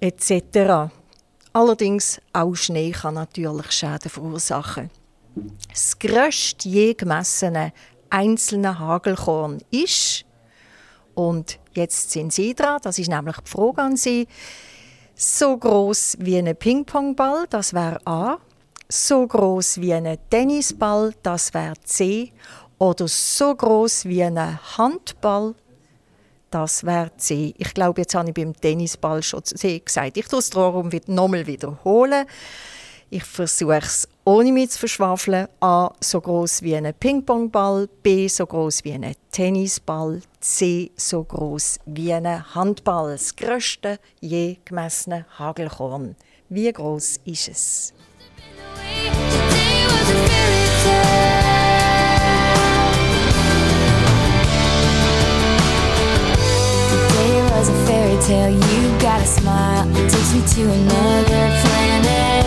etc. 0.00 0.90
Allerdings 1.52 2.20
auch 2.32 2.54
Schnee 2.54 2.92
kann 2.92 3.14
natürlich 3.14 3.72
Schäden 3.72 4.10
verursachen. 4.10 4.90
Das 5.68 5.98
grösste 5.98 6.68
je 6.68 6.94
gemessene 6.94 7.72
einzelne 8.10 8.78
Hagelkorn 8.78 9.62
ist, 9.70 10.24
und 11.14 11.58
jetzt 11.74 12.10
sind 12.10 12.32
Sie 12.32 12.54
dran, 12.54 12.80
das 12.82 12.98
ist 12.98 13.08
nämlich 13.08 13.36
die 13.36 13.50
Frage 13.50 13.82
an 13.82 13.96
Sie, 13.96 14.26
so 15.14 15.56
groß 15.56 16.16
wie 16.20 16.38
ein 16.38 16.56
Ping-Pong-Ball, 16.56 17.46
das 17.50 17.74
wäre 17.74 18.00
A, 18.06 18.38
so 18.88 19.26
groß 19.26 19.80
wie 19.80 19.92
ein 19.92 20.18
Tennisball, 20.30 21.14
das 21.22 21.52
wäre 21.52 21.74
C, 21.84 22.32
oder 22.78 23.06
so 23.08 23.54
groß 23.54 24.06
wie 24.06 24.22
ein 24.22 24.58
Handball, 24.76 25.54
das 26.52 26.84
wäre 26.84 27.10
C. 27.16 27.54
Ich 27.56 27.74
glaube, 27.74 28.02
jetzt 28.02 28.14
habe 28.14 28.28
ich 28.28 28.34
beim 28.34 28.54
Tennisball 28.54 29.22
schon 29.22 29.42
gesagt. 29.42 30.16
Ich 30.16 30.28
tue 30.28 30.38
es 30.38 30.50
darum 30.50 30.90
nochmal 31.06 31.46
wiederholen. 31.46 32.26
Ich 33.10 33.24
versuche 33.24 33.78
es 33.78 34.08
ohne 34.24 34.52
mich 34.52 34.70
zu 34.70 34.78
verschwafeln. 34.80 35.48
A 35.60 35.90
so 36.00 36.20
groß 36.20 36.62
wie 36.62 36.76
ein 36.76 36.94
Ping-Pong-Ball, 36.94 37.88
B 38.02 38.28
so 38.28 38.46
groß 38.46 38.84
wie 38.84 38.92
ein 38.92 39.14
Tennisball, 39.30 40.22
C 40.40 40.90
so 40.96 41.22
groß 41.24 41.80
wie 41.86 42.12
ein 42.12 42.54
Handball. 42.54 43.12
Das 43.12 43.36
größte 43.36 43.98
je 44.20 44.56
gemessene 44.64 45.26
Hagelkorn. 45.38 46.16
Wie 46.48 46.72
groß 46.72 47.20
ist 47.24 47.48
es? 47.48 47.94
Tale. 58.26 58.50
You 58.50 58.98
got 59.00 59.20
a 59.20 59.26
smile, 59.26 59.84
takes 59.94 60.32
me 60.34 60.42
to 60.54 60.62
another 60.70 61.44
planet. 61.62 62.44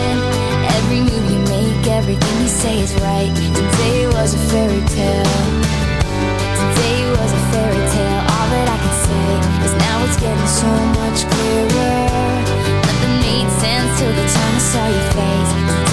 Every 0.77 1.01
move 1.01 1.25
you 1.31 1.39
make, 1.51 1.87
everything 1.87 2.35
you 2.41 2.47
say 2.47 2.79
is 2.79 2.93
right. 3.01 3.31
Today 3.53 4.07
was 4.07 4.33
a 4.35 4.41
fairy 4.49 4.83
tale. 4.95 5.41
Today 6.61 6.99
was 7.19 7.31
a 7.39 7.41
fairy 7.51 7.83
tale. 7.95 8.21
All 8.33 8.47
that 8.53 8.67
I 8.75 8.77
can 8.83 8.95
say 9.07 9.27
is 9.65 9.73
now 9.85 9.97
it's 10.05 10.17
getting 10.23 10.51
so 10.63 10.71
much 10.99 11.19
clearer. 11.31 12.07
Nothing 12.87 13.15
made 13.25 13.49
sense 13.59 13.99
till 13.99 14.13
the 14.19 14.25
time 14.35 14.55
I 14.55 14.63
saw 14.71 14.85
your 14.87 15.07
face. 15.17 15.84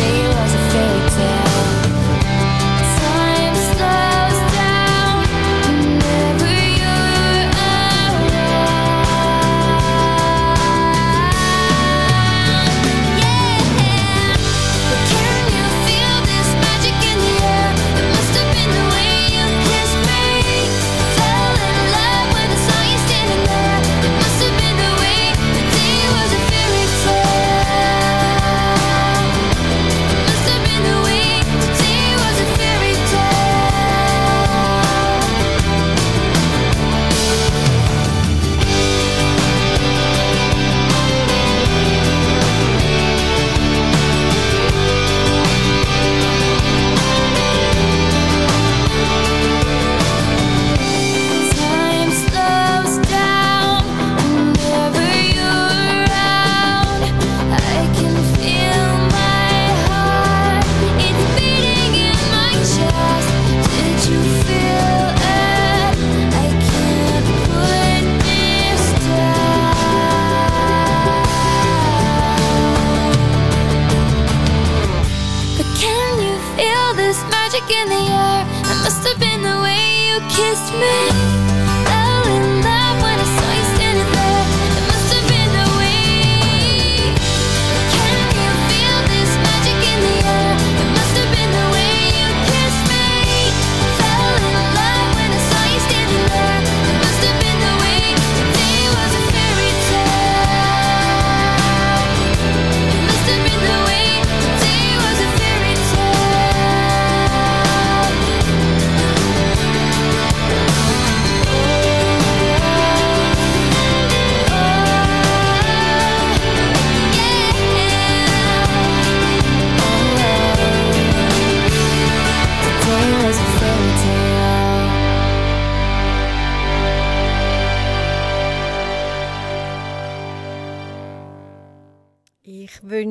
Kissed 80.29 80.73
me. 80.75 81.52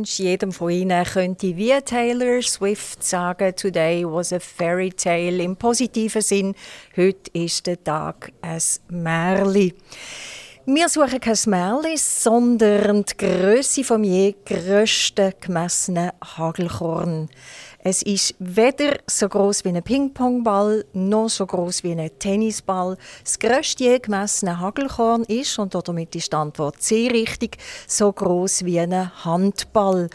Ich 0.02 0.08
wünsche 0.18 0.24
jedem 0.24 0.52
von 0.52 0.72
Ihnen 0.72 1.06
könnte 1.06 1.56
wie 1.58 1.80
Taylor 1.86 2.42
Swift 2.42 3.04
sagen, 3.04 3.56
Today 3.56 4.04
was 4.04 4.34
a 4.34 4.40
fairy 4.40 4.90
tale 4.90 5.44
im 5.44 5.56
positiven 5.56 6.24
Sinn. 6.24 6.56
Heute 6.98 7.30
ist 7.34 7.68
der 7.68 7.84
Tag 7.84 8.32
ein 8.42 8.60
Märli. 8.90 9.76
Wir 10.66 10.90
suchen 10.90 11.20
kein 11.20 11.38
Märli, 11.46 11.98
sondern 11.98 13.06
die 13.06 13.16
Größe 13.16 13.84
vom 13.84 14.04
je 14.04 14.34
grössten 14.44 15.34
gemessenen 15.40 16.10
Hagelkorn. 16.36 17.30
Es 17.84 18.04
ist 18.04 18.36
weder 18.38 19.00
so 19.08 19.28
groß 19.28 19.66
wie 19.66 19.70
ein 19.70 19.82
Ping-Pong-Ball 19.82 20.86
noch 20.94 21.30
so 21.30 21.48
groß 21.48 21.84
wie 21.84 21.94
ein 21.94 22.12
Tennisball. 22.20 22.96
Das 23.24 23.40
grösste 23.40 23.86
je 23.86 23.98
gemessene 23.98 24.60
Hagelkorn 24.60 25.24
ist, 25.24 25.58
und 25.58 25.74
damit 25.74 26.16
ist 26.16 26.32
die 26.32 26.36
Antwort 26.36 26.80
C 26.80 27.08
richtig, 27.08 27.58
so 27.88 28.14
groß 28.14 28.66
wie 28.66 28.80
ein 28.80 29.26
Handball. 29.26 30.12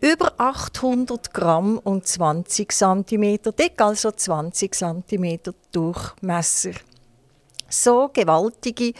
Über 0.00 0.32
800 0.38 1.32
Gramm 1.32 1.78
und 1.78 2.04
20 2.04 2.72
Zentimeter 2.72 3.52
dick, 3.52 3.80
also 3.80 4.10
20 4.10 4.74
Zentimeter 4.74 5.54
Durchmesser. 5.70 6.72
So 7.68 8.10
gewaltige 8.12 8.92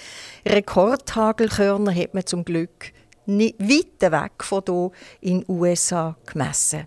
Rekordhagelkörner 0.46 1.92
hat 1.92 2.14
man 2.14 2.24
zum 2.24 2.44
Glück 2.44 2.92
ni- 3.26 3.56
weit 3.58 4.12
weg 4.12 4.44
von 4.44 4.62
hier 4.64 4.90
in 5.20 5.40
den 5.40 5.44
USA 5.48 6.16
gemessen. 6.24 6.86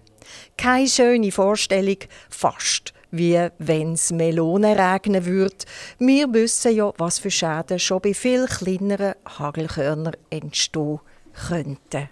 Keine 0.58 0.88
schöne 0.88 1.32
Vorstellung, 1.32 1.98
fast 2.30 2.94
wie 3.12 3.48
wenn 3.58 3.94
es 3.94 4.12
Melonen 4.12 4.78
regnen 4.78 5.26
würde. 5.26 5.56
Wir 5.98 6.34
wissen 6.34 6.76
ja, 6.76 6.92
was 6.98 7.20
für 7.20 7.32
Schäden 7.32 7.80
schon 7.80 8.02
bei 8.02 8.14
viel 8.14 8.48
kleineren 8.48 9.16
Hagelkörnern 9.26 10.16
entstehen 10.30 11.00
könnten. 11.48 12.10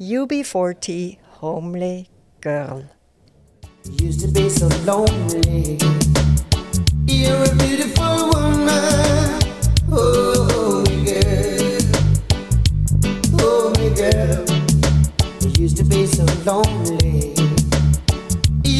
UB40 0.00 1.18
Homely 1.40 2.06
Girl. 2.40 2.88
used 4.00 4.20
to 4.20 4.28
be 4.28 4.48
so 4.48 4.68
lonely. 4.84 5.78
You're 7.06 7.42
a 7.42 7.54
beautiful 7.56 8.30
woman. 8.32 9.38
Oh, 9.92 10.84
girl. 11.04 11.82
Oh, 13.40 13.72
girl. 13.94 14.44
You 15.40 15.62
used 15.62 15.76
to 15.76 15.84
be 15.84 16.06
so 16.06 16.24
lonely. 16.44 17.33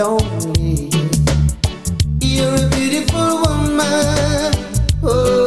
lonely. 0.00 0.88
You're 2.22 2.54
a 2.54 2.68
beautiful 2.70 3.42
woman. 3.42 4.52
Oh, 5.02 5.39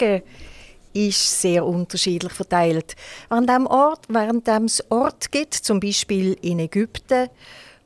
Regen 0.00 0.22
ist 0.92 1.40
sehr 1.40 1.64
unterschiedlich 1.64 2.32
verteilt. 2.32 2.96
Während 3.28 3.48
dem 3.48 3.66
Ort, 3.66 4.06
es 4.64 4.90
Ort 4.90 5.30
gibt, 5.30 5.54
zum 5.54 5.80
Beispiel 5.80 6.36
in 6.42 6.58
Ägypten, 6.58 7.28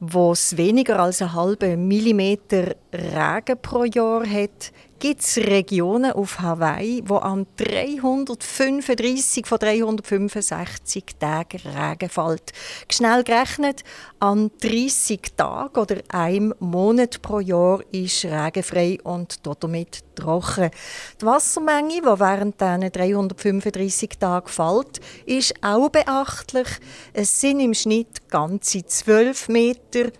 wo 0.01 0.33
es 0.33 0.57
weniger 0.57 1.01
als 1.01 1.23
einen 1.23 1.35
halben 1.35 1.87
Millimeter 1.89 2.75
Regen 2.93 3.59
pro 3.61 3.85
Jahr 3.85 4.27
hat, 4.27 4.73
gibt 5.03 5.21
es 5.23 5.37
Regionen 5.37 6.13
auf 6.13 6.39
Hawaii, 6.39 7.03
wo 7.05 7.17
an 7.17 7.45
335 7.57 9.45
von 9.45 9.59
365 9.59 11.05
Tagen 11.19 11.61
Regen 11.65 12.09
fällt. 12.09 12.53
Schnell 12.89 13.25
gerechnet, 13.25 13.83
an 14.21 14.53
30 14.61 15.21
Tagen 15.37 15.77
oder 15.77 15.97
einem 16.07 16.55
Monat 16.61 17.21
pro 17.21 17.41
Jahr 17.41 17.81
ist 17.91 18.25
regenfrei 18.27 19.01
und 19.03 19.45
damit 19.45 20.05
trocken. 20.15 20.71
Die 21.21 21.27
Wassermenge, 21.27 22.01
die 22.01 22.05
während 22.05 22.61
diesen 22.61 22.93
335 22.93 24.11
Tagen 24.21 24.47
fällt, 24.47 25.01
ist 25.27 25.53
auch 25.65 25.89
beachtlich. 25.89 26.69
Es 27.13 27.41
sind 27.41 27.59
im 27.59 27.75
Schnitt 27.75 28.31
ganze 28.31 28.87
12 28.87 29.49
Meter 29.49 30.13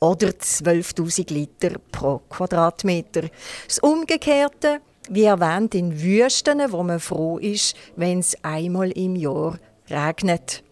oder 0.00 0.28
12.000 0.28 1.32
Liter 1.32 1.78
pro 1.92 2.22
Quadratmeter. 2.28 3.28
Das 3.66 3.78
Umgekehrte, 3.78 4.80
wie 5.08 5.24
erwähnt, 5.24 5.74
in 5.74 6.00
Wüsten, 6.00 6.60
wo 6.72 6.82
man 6.82 7.00
froh 7.00 7.38
ist, 7.38 7.76
wenn 7.96 8.20
es 8.20 8.36
einmal 8.42 8.90
im 8.92 9.16
Jahr 9.16 9.58
regnet. 9.88 10.62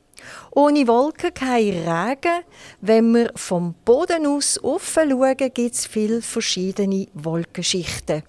Ohne 0.50 0.86
Wolken 0.88 1.32
kein 1.32 1.70
Regen. 1.70 2.42
Wenn 2.80 3.12
wir 3.12 3.30
vom 3.36 3.74
Boden 3.84 4.26
aus 4.26 4.58
schauen, 4.62 5.36
gibt 5.36 5.74
es 5.74 5.86
viele 5.86 6.22
verschiedene 6.22 7.06
Wolkenschichten. 7.14 8.22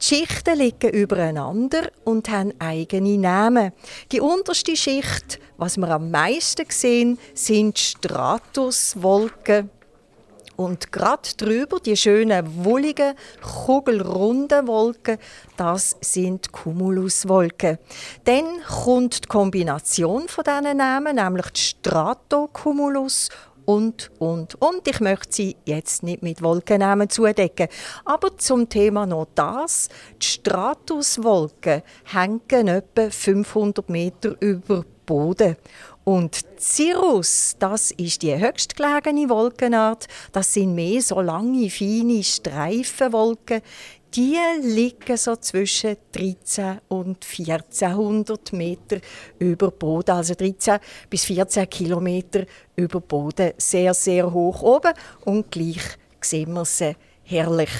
Die 0.00 0.04
Schichten 0.04 0.58
liegen 0.58 0.90
übereinander 0.90 1.90
und 2.04 2.28
haben 2.28 2.52
eigene 2.58 3.18
Namen. 3.18 3.72
Die 4.12 4.20
unterste 4.20 4.76
Schicht, 4.76 5.40
was 5.56 5.76
wir 5.76 5.88
am 5.90 6.10
meisten 6.10 6.66
sehen, 6.68 7.18
sind 7.34 7.78
Stratuswolken. 7.78 9.70
Und 10.58 10.90
gerade 10.90 11.28
drüber, 11.36 11.78
die 11.78 11.96
schönen, 11.96 12.64
wolligen, 12.64 13.14
kugelrunden 13.40 14.66
Wolken, 14.66 15.18
das 15.56 15.96
sind 16.00 16.50
Cumuluswolken. 16.50 17.78
Dann 18.24 18.44
kommt 18.66 19.22
die 19.24 19.28
Kombination 19.28 20.26
von 20.26 20.42
diesen 20.42 20.78
Namen, 20.78 21.14
nämlich 21.14 21.46
die 21.50 21.60
Stratocumulus 21.60 23.28
und, 23.66 24.10
und, 24.18 24.60
und. 24.60 24.88
Ich 24.88 24.98
möchte 24.98 25.32
sie 25.32 25.56
jetzt 25.64 26.02
nicht 26.02 26.24
mit 26.24 26.42
Wolkennamen 26.42 27.08
zudecken. 27.08 27.68
Aber 28.04 28.36
zum 28.36 28.68
Thema 28.68 29.06
noch 29.06 29.28
das. 29.36 29.88
Die 30.20 30.26
Stratuswolken 30.26 31.82
hängen 32.02 32.66
etwa 32.66 33.10
500 33.10 33.88
Meter 33.88 34.34
über 34.40 34.84
Boden. 35.08 35.56
Und 36.04 36.38
Cirrus, 36.60 37.56
das 37.58 37.90
ist 37.92 38.22
die 38.22 38.38
höchstgelegene 38.38 39.28
Wolkenart. 39.28 40.06
Das 40.32 40.52
sind 40.52 40.74
mehr 40.74 41.00
so 41.00 41.20
lange, 41.20 41.70
feine 41.70 42.22
Streifenwolken. 42.22 43.62
Die 44.14 44.36
liegen 44.62 45.16
so 45.16 45.36
zwischen 45.36 45.96
13 46.12 46.80
und 46.88 47.24
1400 47.24 48.52
Meter 48.52 48.98
über 49.38 49.70
Boden, 49.70 50.12
also 50.12 50.34
13 50.34 50.78
bis 51.10 51.24
14 51.24 51.68
Kilometer 51.68 52.44
über 52.76 53.00
Boden, 53.00 53.52
sehr, 53.58 53.92
sehr 53.92 54.32
hoch 54.32 54.62
oben 54.62 54.92
und 55.24 55.50
gleich 55.50 55.82
sehen 56.20 56.54
wir 56.54 56.64
sie 56.64 56.96
herrlich. 57.22 57.70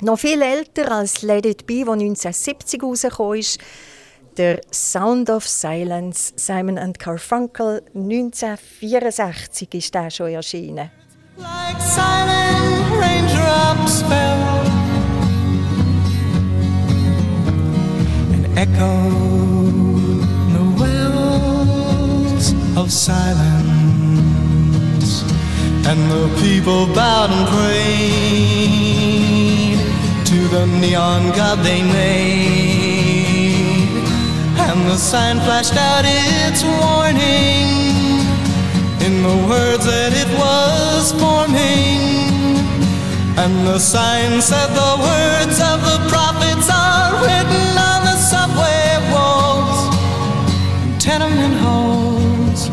Noch 0.00 0.18
viel 0.18 0.40
älter 0.40 0.90
als 0.90 1.22
Let 1.22 1.46
It 1.46 1.66
Be, 1.66 1.84
wo 1.86 1.92
1970 1.92 2.82
rausgekommen 2.82 3.38
ist, 3.40 3.58
der 4.36 4.60
Sound 4.70 5.30
of 5.30 5.46
Silence, 5.46 6.32
Simon 6.36 6.78
and 6.78 6.98
Garfunkel, 6.98 7.82
1964 7.94 9.74
ist 9.74 9.94
der 9.94 10.10
schon 10.10 10.30
erschienen. 10.30 10.90
Like 11.36 11.80
silent 11.80 12.90
raindrops 12.92 14.02
fell. 14.02 14.60
And 18.32 18.46
echoed 18.56 20.22
the 20.54 20.64
wells 20.78 22.54
of 22.76 22.90
silence, 22.92 23.64
and 25.86 26.10
the 26.10 26.28
people 26.40 26.86
bowed 26.94 27.30
and 27.30 27.48
prayed 27.48 28.74
to 30.24 30.48
the 30.48 30.66
neon 30.66 31.32
god 31.32 31.58
they 31.64 31.82
made, 31.82 32.83
the 34.88 34.96
sign 34.96 35.38
flashed 35.40 35.76
out 35.76 36.04
its 36.04 36.62
warning 36.62 37.84
in 39.06 39.22
the 39.22 39.36
words 39.48 39.84
that 39.86 40.12
it 40.12 40.28
was 40.38 41.12
forming. 41.12 42.58
And 43.36 43.66
the 43.66 43.78
sign 43.78 44.40
said, 44.42 44.68
The 44.82 44.94
words 45.08 45.58
of 45.60 45.78
the 45.90 45.98
prophets 46.08 46.68
are 46.70 47.12
written 47.22 47.78
on 47.90 48.00
the 48.08 48.16
subway 48.16 48.84
walls, 49.12 49.96
and 50.82 51.00
tenement 51.00 51.56
halls, 51.64 52.68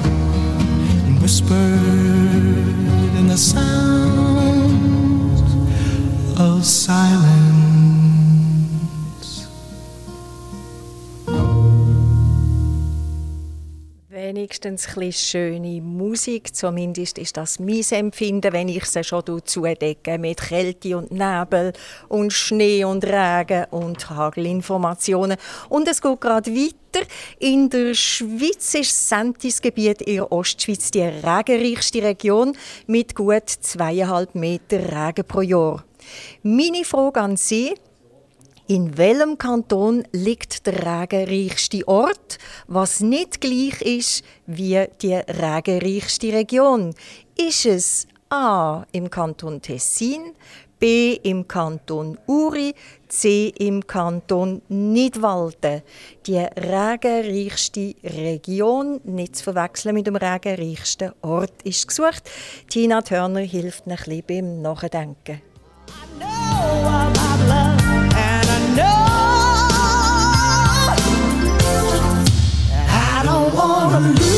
and 1.06 1.21
whispered 1.21 1.58
in 3.19 3.28
the 3.28 3.38
sound 3.38 4.52
of 6.39 6.65
silence. 6.65 7.61
Wenigstens 14.34 14.88
ein 14.96 15.12
schöne 15.12 15.82
Musik, 15.82 16.56
zumindest 16.56 17.17
ist 17.17 17.36
das 17.36 17.60
mein 17.60 17.84
Empfinden, 17.91 18.54
wenn 18.54 18.70
ich 18.70 18.86
sie 18.86 19.04
schon 19.04 19.26
zudecke 19.44 20.17
mit 20.17 20.39
Kälte 20.39 20.98
und 20.98 21.12
Nebel 21.12 21.74
und 22.08 22.32
Schnee 22.32 22.86
und 22.86 23.04
Regen 23.04 23.65
und 23.72 24.10
Hagelinformationen. 24.10 25.36
Und 25.67 25.89
es 25.89 26.02
geht 26.02 26.22
gerade 26.22 26.50
weiter. 26.50 27.06
In 27.39 27.70
der 27.70 27.94
Schweiz 27.94 28.74
ist 28.74 28.91
das 28.91 29.10
Sentisgebiet 29.10 30.02
in 30.04 30.15
der 30.15 30.32
Ostschweiz 30.32 30.91
die 30.91 31.02
regenreichste 31.02 32.02
Region 32.02 32.56
mit 32.88 33.13
gut 33.13 33.50
zweieinhalb 33.50 34.34
Meter 34.34 34.80
Regen 34.80 35.28
pro 35.28 35.41
Jahr. 35.41 35.84
Meine 36.41 36.86
Frage 36.86 37.20
an 37.20 37.36
Sie, 37.36 37.74
in 38.72 38.98
welchem 38.98 39.38
Kanton 39.38 40.06
liegt 40.14 40.66
der 40.66 41.02
regenreichste 41.02 41.86
Ort, 41.90 42.38
was 42.68 43.02
nicht 43.02 43.42
gleich 43.42 43.82
ist 43.82 44.24
wie 44.46 44.88
die 45.02 45.16
regenreichste 45.16 46.32
Region? 46.32 46.96
Ist 47.38 47.66
es 47.66 48.08
A 48.30 48.86
im 48.94 49.10
Kanton 49.10 49.62
Tessin, 49.62 50.32
B 50.80 51.20
im 51.22 51.46
Kanton 51.50 52.18
Uri, 52.28 52.74
C 53.10 53.50
im 53.60 53.86
Kanton 53.86 54.62
Nidwalden? 54.70 55.82
Die 56.26 56.38
regenreichste 56.38 57.94
Region, 58.06 59.02
nicht 59.04 59.36
zu 59.36 59.44
verwechseln 59.44 59.96
mit 59.96 60.08
dem 60.08 60.16
regenreichsten 60.16 61.12
Ort, 61.22 61.62
ist 61.66 61.90
gesucht. 61.90 62.24
Tina 62.70 63.02
Turner 63.02 63.42
hilft 63.42 63.86
ein 63.86 63.98
bisschen 63.98 64.24
beim 64.26 64.62
Nachdenken. 64.62 65.42
I 66.22 67.81
I'm 73.93 74.31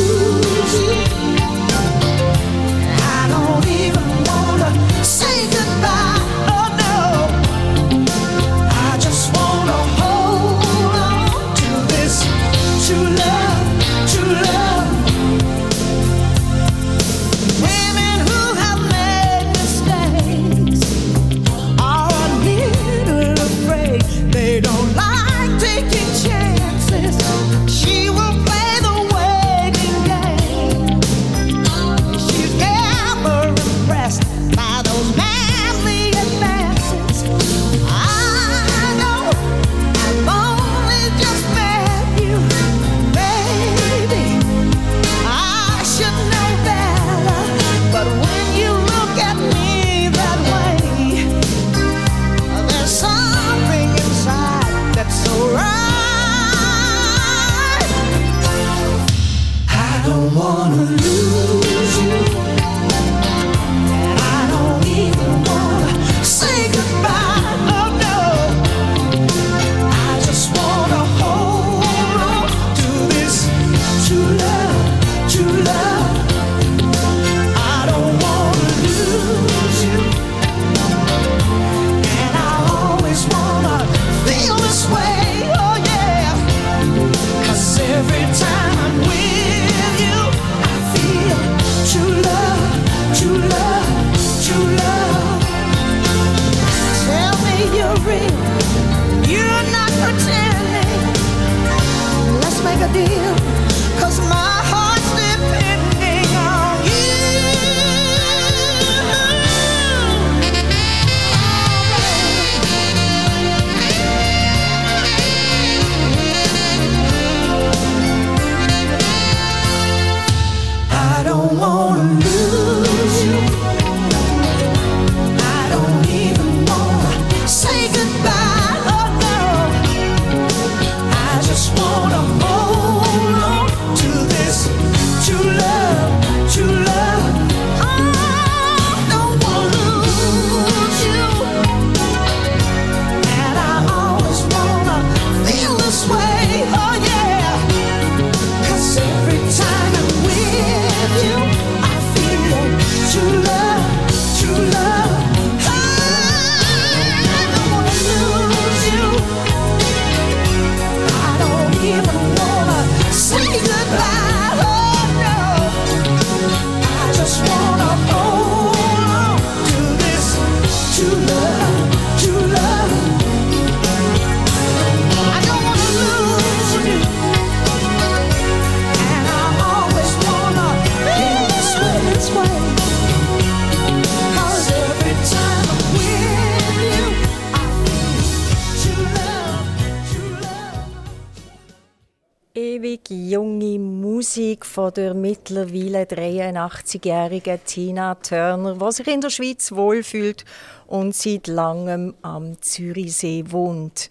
von 194.73 194.91
der 194.91 195.13
mittlerweile 195.13 196.05
83-jährigen 196.05 197.59
Tina 197.63 198.15
Turner, 198.15 198.73
die 198.73 198.91
sich 198.91 199.07
in 199.07 199.21
der 199.21 199.29
Schweiz 199.29 199.71
wohlfühlt 199.71 200.45
und 200.87 201.15
seit 201.15 201.45
langem 201.45 202.15
am 202.23 202.59
Zürichsee 202.59 203.43
wohnt. 203.49 204.09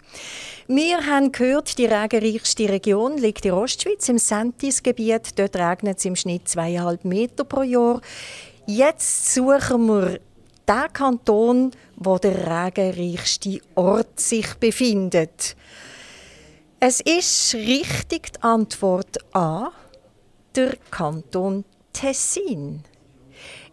Wir 0.67 1.05
haben 1.05 1.33
gehört, 1.33 1.77
die 1.77 1.85
regenreichste 1.85 2.69
Region 2.69 3.17
liegt 3.17 3.43
in 3.45 3.51
Ostschweiz, 3.51 4.07
im 4.07 4.17
Sentisgebiet. 4.17 5.37
Dort 5.37 5.57
regnet 5.57 5.97
es 5.97 6.05
im 6.05 6.15
Schnitt 6.15 6.47
zweieinhalb 6.47 7.03
Meter 7.03 7.43
pro 7.43 7.63
Jahr. 7.63 7.99
Jetzt 8.65 9.33
suchen 9.33 9.87
wir 9.87 10.19
der 10.65 10.87
Kanton, 10.93 11.71
wo 11.97 12.17
der 12.19 12.65
regenreichste 12.65 13.59
Ort 13.75 14.17
sich 14.17 14.53
befindet. 14.53 15.57
Es 16.79 17.01
ist 17.01 17.53
richtig 17.53 18.31
die 18.31 18.41
Antwort 18.43 19.17
A, 19.33 19.71
der 20.55 20.75
Kanton 20.91 21.65
Tessin. 21.91 22.83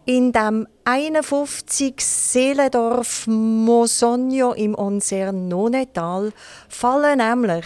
In 0.05 0.31
dem 0.31 0.67
51 0.83 2.01
Seelendorf 2.01 3.27
Mosogno 3.27 4.53
im 4.53 4.73
Onsernonetal 4.75 6.33
fallen 6.67 7.19
nämlich 7.19 7.65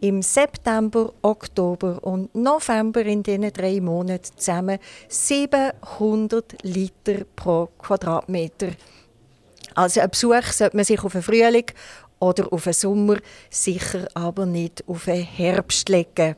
im 0.00 0.22
September, 0.22 1.12
Oktober 1.22 2.02
und 2.02 2.34
November 2.34 3.02
in 3.02 3.22
diesen 3.22 3.52
drei 3.52 3.80
Monaten 3.80 4.36
zusammen 4.36 4.78
700 5.08 6.62
Liter 6.62 7.24
pro 7.36 7.68
Quadratmeter. 7.78 8.70
Also 9.74 10.00
ein 10.00 10.10
Besuch 10.10 10.46
sollte 10.52 10.76
man 10.76 10.84
sich 10.84 11.04
auf 11.04 11.12
den 11.12 11.22
Frühling 11.22 11.66
oder 12.18 12.52
auf 12.52 12.64
den 12.64 12.72
Sommer, 12.72 13.18
sicher 13.48 14.08
aber 14.14 14.46
nicht 14.46 14.84
auf 14.86 15.04
den 15.04 15.22
Herbst 15.22 15.88
legen. 15.88 16.36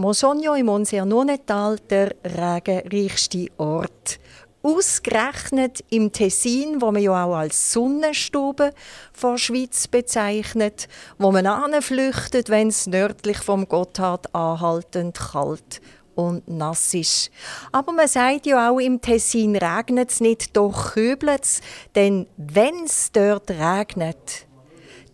Mosogno 0.00 0.54
im 0.54 0.68
Onsernonetal, 0.68 1.76
der 1.90 2.14
regenreichste 2.22 3.48
Ort. 3.56 4.20
Ausgerechnet 4.62 5.82
im 5.90 6.12
Tessin, 6.12 6.80
wo 6.80 6.92
man 6.92 7.02
ja 7.02 7.24
auch 7.24 7.34
als 7.34 7.72
Sonnenstube 7.72 8.74
vor 9.12 9.38
Schweiz 9.38 9.88
bezeichnet, 9.88 10.86
wo 11.18 11.32
man 11.32 11.48
anflüchtet, 11.48 12.48
wenn 12.48 12.68
es 12.68 12.86
nördlich 12.86 13.38
vom 13.38 13.66
Gotthard 13.66 14.32
anhaltend 14.36 15.18
kalt 15.18 15.80
und 16.14 16.46
nass 16.46 16.94
ist. 16.94 17.32
Aber 17.72 17.90
man 17.90 18.06
sagt 18.06 18.46
ja 18.46 18.70
auch, 18.70 18.78
im 18.78 19.00
Tessin 19.00 19.56
regnet 19.56 20.12
es 20.12 20.20
nicht, 20.20 20.56
doch 20.56 20.92
kübelt 20.92 21.42
es. 21.42 21.60
Denn 21.96 22.28
wenn 22.36 22.84
es 22.84 23.10
dort 23.10 23.50
regnet, 23.50 24.46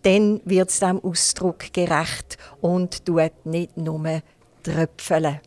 dann 0.03 0.41
wird 0.45 0.69
es 0.69 0.79
dem 0.79 1.03
Ausdruck 1.03 1.73
gerecht 1.73 2.37
und 2.61 3.03
tut 3.03 3.45
nicht 3.45 3.75
nur 3.77 4.21
Tröpfele. 4.65 5.41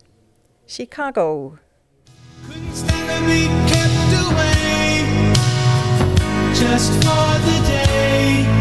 Chicago. 0.64 1.58
just 6.54 6.92
for 7.04 7.38
the 7.46 7.64
day. 7.66 8.57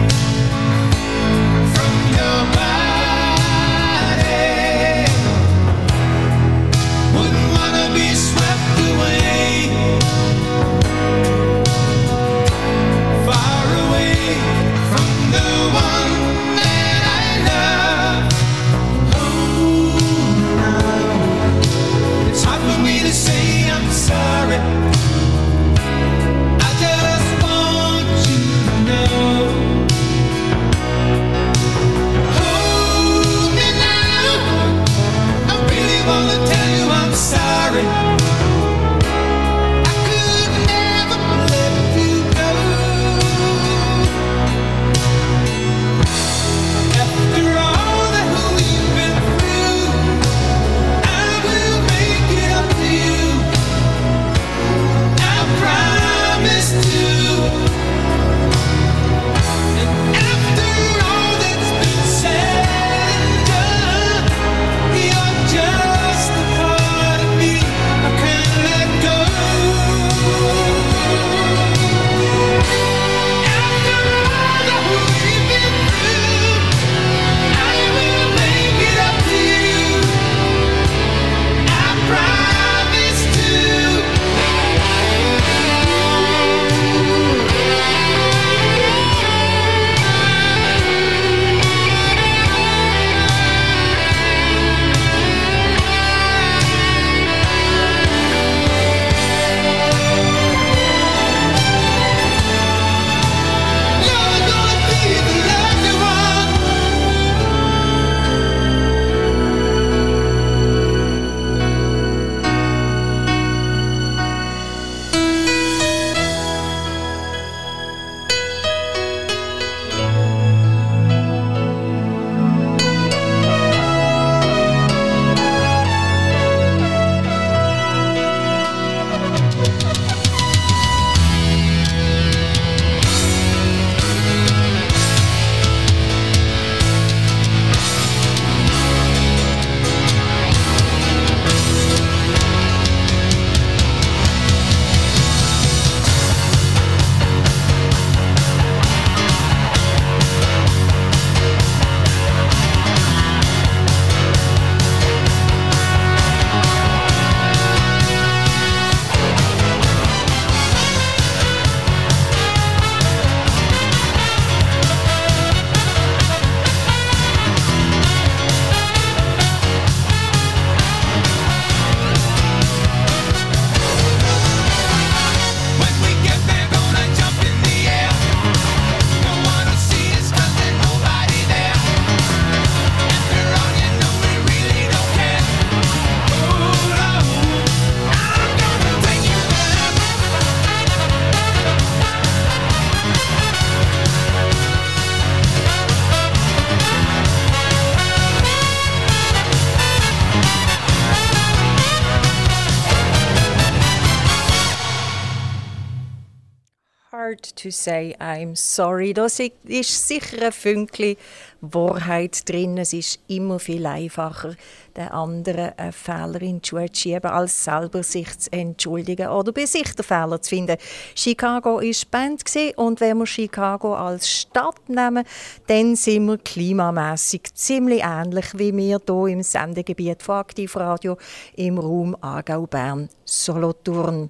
Hard 207.27 207.55
to 207.55 207.71
say 207.71 208.15
I'm 208.19 208.55
sorry. 208.55 209.13
Da 209.13 209.25
ist 209.25 210.07
sicher 210.07 210.45
ein 210.45 210.53
Fünkchen 210.53 211.15
Wahrheit 211.59 212.47
drin. 212.47 212.77
Es 212.77 212.93
ist 212.93 213.19
immer 213.27 213.59
viel 213.59 213.85
einfacher, 213.85 214.55
den 214.95 215.09
anderen 215.09 215.77
einen 215.77 215.91
Fehler 215.91 216.41
in 216.41 216.61
die 216.61 216.69
Schuhe 216.69 216.89
zu 216.91 217.01
schieben, 217.01 217.31
als 217.31 217.65
selber 217.65 218.03
sich 218.03 218.39
zu 218.39 218.53
entschuldigen 218.53 219.27
oder 219.27 219.51
bei 219.51 219.65
sich 219.65 219.93
den 219.93 220.05
Fehler 220.05 220.41
zu 220.41 220.47
finden. 220.49 220.77
Chicago 221.15 221.81
war 221.81 221.93
Band 222.11 222.43
und 222.77 223.01
wenn 223.01 223.17
wir 223.17 223.25
Chicago 223.25 223.93
als 223.95 224.29
Stadt 224.29 224.87
nehmen, 224.87 225.25
dann 225.67 225.97
sind 225.97 226.27
wir 226.27 226.37
klimamässig 226.37 227.53
ziemlich 227.55 228.03
ähnlich 228.03 228.45
wie 228.53 228.73
wir 228.75 229.01
hier 229.05 229.27
im 229.27 229.43
Sendegebiet 229.43 230.23
von 230.23 230.35
Aktivradio 230.35 231.17
im 231.55 231.77
Raum 231.77 232.15
Aargau-Bern-Solothurn. 232.21 234.29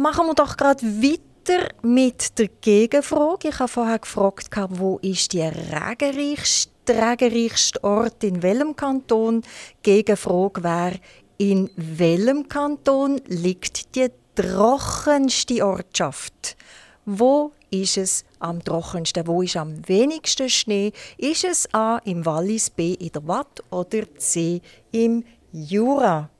Machen 0.00 0.28
wir 0.28 0.34
doch 0.34 0.56
gerade 0.56 0.86
weiter 1.02 1.74
mit 1.82 2.38
der 2.38 2.46
Gegenfrage. 2.60 3.48
Ich 3.48 3.58
habe 3.58 3.66
vorher 3.66 3.98
gefragt, 3.98 4.48
wo 4.68 4.98
ist 4.98 5.32
der 5.32 5.52
regenreichste, 5.52 6.70
regenreichste 6.88 7.82
Ort 7.82 8.22
in 8.22 8.40
welchem 8.44 8.76
Kanton? 8.76 9.42
Die 9.42 9.82
Gegenfrage 9.82 10.62
wäre, 10.62 11.00
in 11.36 11.68
welchem 11.74 12.48
Kanton 12.48 13.20
liegt 13.26 13.96
die 13.96 14.06
trockenste 14.36 15.66
Ortschaft? 15.66 16.56
Wo 17.04 17.50
ist 17.72 17.96
es 17.96 18.24
am 18.38 18.62
trockensten? 18.62 19.26
Wo 19.26 19.42
ist 19.42 19.56
am 19.56 19.82
wenigsten 19.88 20.48
Schnee? 20.48 20.92
Ist 21.16 21.42
es 21.42 21.74
A 21.74 21.98
im 22.04 22.24
Wallis, 22.24 22.70
B 22.70 22.94
in 22.94 23.10
der 23.10 23.26
Watt 23.26 23.64
oder 23.70 24.04
C 24.16 24.60
im 24.92 25.24
Jura? 25.50 26.30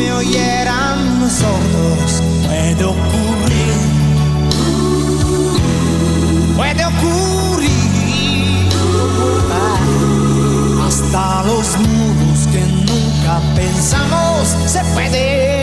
Me 0.00 0.12
oyeran 0.12 1.30
sordos. 1.30 2.22
Puede 2.46 2.84
ocurrir, 2.84 3.74
puede 6.56 6.84
ocurrir. 6.84 7.70
Hasta 10.86 11.42
los 11.44 11.78
muros 11.78 12.46
que 12.52 12.60
nunca 12.60 13.40
pensamos 13.54 14.56
se 14.66 14.82
pueden 14.94 15.59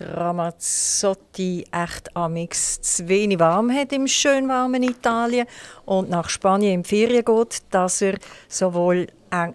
Ramazzotti 0.00 1.64
echt 1.70 2.16
amix 2.16 2.80
zu 2.80 3.08
wenig 3.08 3.38
warm 3.38 3.70
hat 3.70 3.92
im 3.92 4.06
schön 4.06 4.48
warmen 4.48 4.82
Italien 4.82 5.46
und 5.84 6.10
nach 6.10 6.28
Spanien 6.28 6.82
die 6.82 6.88
Ferien 6.88 7.24
geht, 7.24 7.62
dass 7.70 8.02
er 8.02 8.18
sowohl 8.48 9.06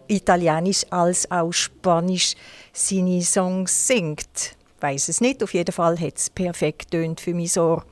Italienisch 0.07 0.85
als 0.89 1.29
auch 1.29 1.51
Spanisch 1.51 2.35
seine 2.71 3.21
Songs 3.21 3.87
singt. 3.87 4.55
Weiß 4.79 5.09
es 5.09 5.19
nicht, 5.19 5.43
auf 5.43 5.53
jeden 5.53 5.71
Fall 5.71 5.99
hat 5.99 6.17
es 6.17 6.29
perfekt 6.29 6.91
tönt 6.91 7.19
für 7.19 7.33
mein 7.33 7.49
Ohr. 7.57 7.83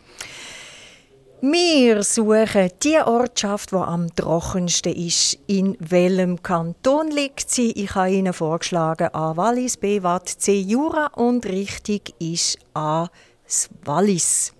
Wir 1.45 2.03
suchen 2.03 2.69
die 2.83 2.99
Ortschaft, 2.99 3.71
die 3.71 3.75
am 3.75 4.15
trockensten 4.15 4.93
ist. 4.93 5.37
In 5.45 5.75
welchem 5.81 6.41
Kanton 6.41 7.11
liegt 7.11 7.49
sie? 7.49 7.71
Ich 7.71 7.95
habe 7.95 8.11
Ihnen 8.11 8.31
vorgeschlagen 8.31 9.13
A. 9.13 9.35
Wallis, 9.35 9.75
B. 9.75 10.01
Watt, 10.03 10.29
C. 10.29 10.61
Jura 10.61 11.07
und 11.07 11.45
richtig 11.45 12.13
ist 12.17 12.59
A. 12.73 13.09
Wallis. 13.83 14.53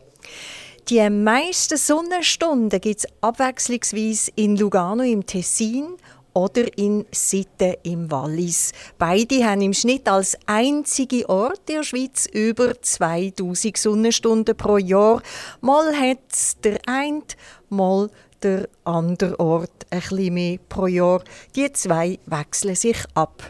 Die 0.90 1.10
meisten 1.10 1.78
Sonnenstunden 1.78 2.82
gibt 2.82 3.00
es 3.00 3.08
abwechslungsweise 3.22 4.32
in 4.36 4.58
Lugano 4.58 5.04
im 5.04 5.26
Tessin 5.26 5.96
oder 6.34 6.78
in 6.78 7.06
Sitten 7.12 7.76
im 7.84 8.12
Wallis. 8.12 8.72
Beide 8.98 9.46
haben 9.46 9.62
im 9.62 9.74
Schnitt 9.74 10.08
als 10.08 10.38
einzige 10.46 11.28
Ort 11.30 11.68
der 11.68 11.84
Schweiz 11.84 12.28
über 12.32 12.82
2000 12.82 13.78
Sonnenstunden 13.78 14.56
pro 14.56 14.78
Jahr. 14.78 15.22
Mal 15.62 15.96
hat 15.96 16.64
der 16.64 16.80
eine, 16.88 17.24
mal 17.70 18.10
der 18.42 18.68
andere 18.84 19.40
Ort 19.40 19.86
ein 19.90 20.00
bisschen 20.00 20.34
mehr 20.34 20.60
pro 20.70 20.88
Jahr. 20.88 21.24
Die 21.56 21.72
zwei 21.72 22.20
wechseln 22.26 22.76
sich 22.76 22.98
ab. 23.14 23.44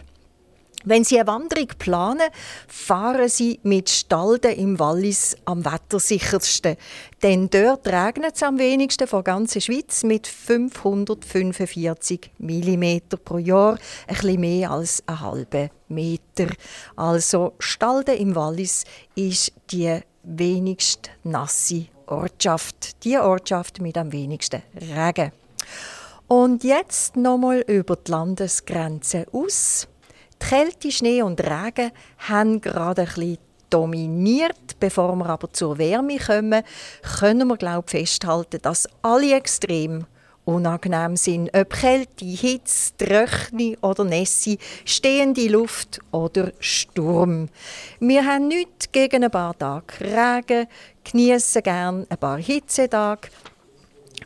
Wenn 0.86 1.05
Sie 1.05 1.17
eine 1.17 1.27
Wanderung 1.27 1.69
planen, 1.79 2.29
fahren 2.67 3.29
Sie 3.29 3.57
mit 3.63 3.89
Stalden 3.89 4.51
im 4.51 4.77
Wallis 4.79 5.38
am 5.45 5.63
wettersichersten. 5.63 6.75
Denn 7.21 7.49
dort 7.49 7.88
regnet 7.88 8.36
es 8.36 8.43
am 8.43 8.59
wenigsten 8.59 9.07
von 9.07 9.23
der 9.23 9.34
ganzen 9.34 9.61
Schweiz 9.61 10.03
mit 10.03 10.27
545 10.27 12.31
mm 12.38 12.97
pro 13.23 13.38
Jahr, 13.38 13.77
ein 14.07 14.15
bisschen 14.15 14.41
mehr 14.41 14.71
als 14.71 15.01
einen 15.07 15.21
halben 15.21 15.69
Meter. 15.88 16.47
Also 16.97 17.53
Stalden 17.59 18.17
im 18.17 18.36
Wallis 18.36 18.84
ist 19.15 19.53
die 19.71 20.01
wenigst 20.23 21.11
nasse 21.23 21.86
Ortschaft, 22.07 23.01
die 23.05 23.17
Ortschaft 23.17 23.79
mit 23.79 23.97
am 23.97 24.11
wenigsten 24.11 24.63
Regen. 24.75 25.31
Und 26.27 26.63
jetzt 26.63 27.15
nochmal 27.15 27.63
über 27.67 27.95
die 27.95 28.11
Landesgrenze 28.11 29.25
aus. 29.31 29.88
Kälte, 30.50 30.91
Schnee 30.91 31.22
und 31.22 31.39
Regen 31.41 31.91
haben 32.18 32.60
gerade 32.60 33.04
ein 33.04 33.08
bisschen 33.08 33.38
dominiert. 33.70 34.80
Bevor 34.80 35.16
wir 35.16 35.28
aber 35.28 35.52
zur 35.52 35.78
Wärme 35.78 36.20
kommen, 36.20 36.64
können 37.18 37.48
wir 37.48 37.58
glaube 37.58 37.89
festhalten, 37.89 38.60
dass 38.62 38.88
alle 39.02 39.36
extrem 39.36 40.06
unangenehm 40.46 41.16
sind. 41.16 41.50
Ob 41.56 41.70
Kälte, 41.70 42.26
Hitze, 42.26 42.91
Trockenheit 42.98 43.82
oder 43.82 44.04
Nässe, 44.04 44.58
stehende 44.86 45.48
Luft 45.48 46.02
oder 46.12 46.52
Sturm. 46.60 47.48
Wir 48.00 48.26
haben 48.26 48.50
nichts 48.50 48.91
gegen 48.91 49.24
ein 49.24 49.32
paar 49.32 49.58
Tage 49.58 50.02
Regen, 50.02 50.68
genießen 51.06 51.64
gern 51.64 52.06
ein 52.10 52.18
paar 52.18 52.38
Hitzetage 52.38 53.30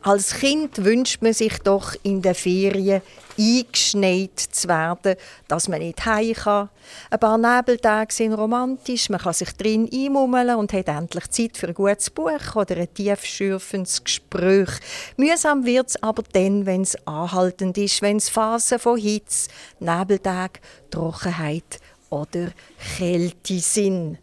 als 0.01 0.35
Kind 0.35 0.83
wünscht 0.83 1.21
man 1.21 1.33
sich 1.33 1.57
doch 1.59 1.93
in 2.03 2.21
den 2.21 2.35
Ferien 2.35 3.01
eingeschneit 3.37 4.39
zu 4.39 4.67
werden, 4.67 5.15
dass 5.47 5.67
man 5.67 5.79
nicht 5.79 6.05
heim 6.05 6.33
kann. 6.33 6.69
Ein 7.09 7.19
paar 7.19 7.37
Nebeltage 7.37 8.13
sind 8.13 8.33
romantisch, 8.33 9.09
man 9.09 9.19
kann 9.19 9.33
sich 9.33 9.51
drin 9.51 9.89
einmummeln 9.91 10.55
und 10.55 10.73
hat 10.73 10.87
endlich 10.87 11.29
Zeit 11.29 11.57
für 11.57 11.67
ein 11.67 11.73
gutes 11.73 12.09
Buch 12.09 12.55
oder 12.55 12.77
ein 12.77 12.93
tiefschürfendes 12.93 14.03
Gespräch. 14.03 14.69
Mühsam 15.17 15.65
wird 15.65 15.89
es 15.89 16.03
aber 16.03 16.23
dann, 16.31 16.65
wenn 16.65 16.81
es 16.81 16.95
anhaltend 17.07 17.77
ist, 17.77 18.01
wenn 18.01 18.17
es 18.17 18.29
Phasen 18.29 18.79
von 18.79 18.97
Hitze, 18.97 19.49
Nebeltag, 19.79 20.61
Trockenheit 20.89 21.79
oder 22.09 22.51
Kälte 22.97 23.59
sind. 23.59 24.17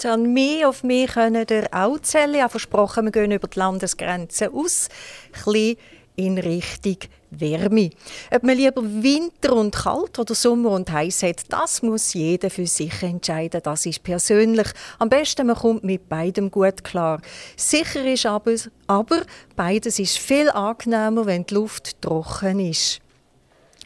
Count 0.00 0.04
on 0.04 0.32
Me. 0.32 0.66
Auf 0.66 0.82
mich 0.82 1.12
können 1.12 1.46
ihr 1.50 1.68
auch 1.72 1.98
zählen. 2.00 2.34
Ich 2.34 2.40
habe 2.40 2.50
versprochen, 2.50 3.04
wir 3.06 3.12
gehen 3.12 3.32
über 3.32 3.48
die 3.48 3.58
Landesgrenzen 3.58 4.52
aus. 4.52 4.88
Ein 5.46 5.76
in 6.16 6.38
Richtung 6.38 6.96
Wärme. 7.30 7.90
Ob 8.30 8.42
man 8.42 8.56
lieber 8.56 8.82
Winter 8.82 9.54
und 9.54 9.74
kalt 9.74 10.18
oder 10.18 10.34
Sommer 10.34 10.70
und 10.70 10.90
heiß 10.90 11.22
hat, 11.22 11.42
das 11.48 11.82
muss 11.82 12.12
jeder 12.12 12.50
für 12.50 12.66
sich 12.66 13.02
entscheiden. 13.02 13.60
Das 13.62 13.86
ist 13.86 14.02
persönlich. 14.02 14.68
Am 14.98 15.08
besten, 15.08 15.46
man 15.46 15.56
kommt 15.56 15.84
mit 15.84 16.08
beidem 16.08 16.50
gut 16.50 16.84
klar. 16.84 17.22
Sicher 17.56 18.04
ist 18.04 18.26
aber, 18.26 18.54
aber 18.86 19.22
beides 19.56 19.98
ist 19.98 20.18
viel 20.18 20.50
angenehmer, 20.50 21.24
wenn 21.26 21.46
die 21.46 21.54
Luft 21.54 22.02
trocken 22.02 22.60
ist. 22.60 23.00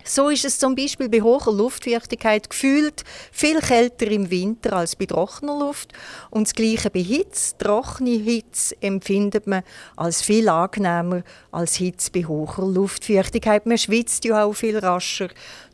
So 0.06 0.28
ist 0.28 0.44
es 0.44 0.58
zum 0.58 0.74
Beispiel 0.74 1.08
bei 1.08 1.22
hoher 1.22 1.50
Luftfeuchtigkeit 1.50 2.50
gefühlt 2.50 3.04
viel 3.32 3.58
kälter 3.60 4.06
im 4.08 4.30
Winter 4.30 4.74
als 4.74 4.96
bei 4.96 5.06
trockener 5.06 5.58
Luft. 5.58 5.94
Und 6.28 6.46
das 6.46 6.54
Gleiche 6.54 6.90
bei 6.90 7.00
Hitze. 7.00 7.56
Trockene 7.56 8.18
Hitze 8.18 8.76
empfindet 8.82 9.46
man 9.46 9.62
als 9.96 10.20
viel 10.20 10.50
angenehmer 10.50 11.22
als 11.50 11.76
Hitze 11.76 12.10
bei 12.12 12.24
hoher 12.24 12.66
Luftfeuchtigkeit. 12.70 13.64
Man 13.64 13.78
schwitzt 13.78 14.26
ja 14.26 14.44
auch 14.44 14.52
viel 14.52 14.76
rascher, 14.76 15.28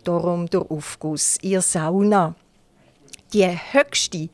darum 0.04 0.48
der 0.48 0.70
Aufguss 0.70 1.38
der 1.42 1.60
Sauna. 1.60 2.36
Die 3.32 3.46
höchste 3.46 4.28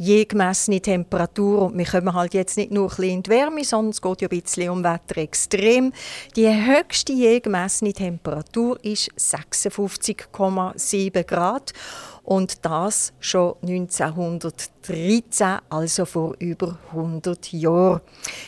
je 0.00 0.24
gemessene 0.24 0.80
Temperatur, 0.80 1.66
und 1.66 1.76
wir 1.76 1.84
kommen 1.84 2.14
halt 2.14 2.32
jetzt 2.32 2.56
nicht 2.56 2.72
nur 2.72 2.84
ein 2.84 2.96
bisschen 2.96 3.10
in 3.10 3.22
die 3.22 3.30
Wärme, 3.30 3.62
sondern 3.64 3.90
es 3.90 4.00
geht 4.00 4.22
ja 4.22 4.28
ein 4.28 4.40
bisschen 4.40 4.70
um 4.70 4.82
Wetter 4.82 5.18
extrem. 5.18 5.92
Die 6.36 6.48
höchste 6.48 7.12
je 7.12 7.38
gemessene 7.38 7.92
Temperatur 7.92 8.82
ist 8.82 9.10
56,7 9.18 11.22
Grad 11.24 11.74
und 12.22 12.64
das 12.64 13.12
schon 13.20 13.56
1913, 13.60 15.58
also 15.68 16.06
vor 16.06 16.34
über 16.38 16.78
100 16.92 17.52
Jahren. 17.52 18.00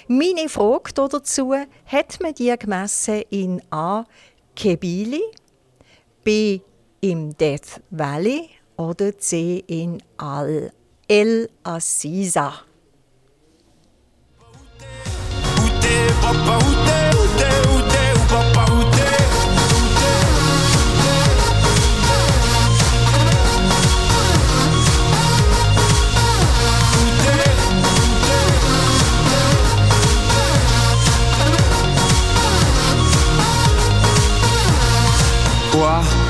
Meine 0.09 0.49
Frage 0.49 0.95
dazu, 0.95 1.53
hat 1.53 2.19
man 2.23 2.35
die 2.35 2.55
gemessen 2.59 3.25
in 3.29 3.61
A. 3.71 4.07
Kebili, 4.57 5.21
B. 6.25 6.61
im 7.03 7.37
Death 7.37 7.83
Valley 7.91 8.49
oder 8.79 9.19
C. 9.19 9.63
in 9.67 10.03
Al 10.17 10.73
El 11.15 11.51
Aziza. 11.63 12.65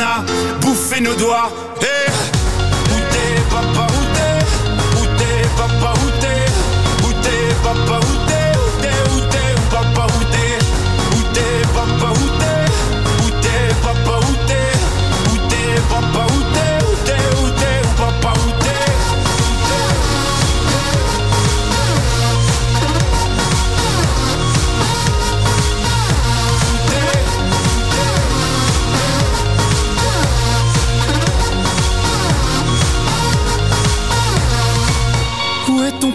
a 0.00 0.24
bouffé 0.60 1.00
nos 1.00 1.14
doigts 1.14 1.50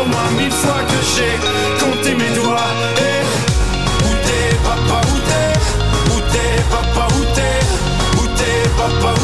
au 0.00 0.34
mille 0.34 0.50
fois 0.50 0.82
que 0.88 0.98
j'ai 1.12 1.34
compté 1.84 2.14
mes 2.14 2.30
doigts. 2.34 2.72
Eh, 2.96 3.22
où 4.06 4.12
t'es 4.24 4.56
papa, 4.64 4.98
où 5.12 5.18
t'es? 5.28 5.52
Où 6.12 6.18
t'es 6.32 6.52
papa, 6.70 7.04
où 7.16 7.22
t'es? 7.36 7.58
Où 8.18 8.24
t'es 8.38 8.60
papa, 8.78 9.10
où 9.14 9.19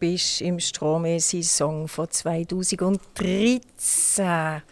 bist 0.00 0.40
im 0.40 0.58
Stromae-Song 0.58 1.86
von 1.86 2.10
2013? 2.10 4.62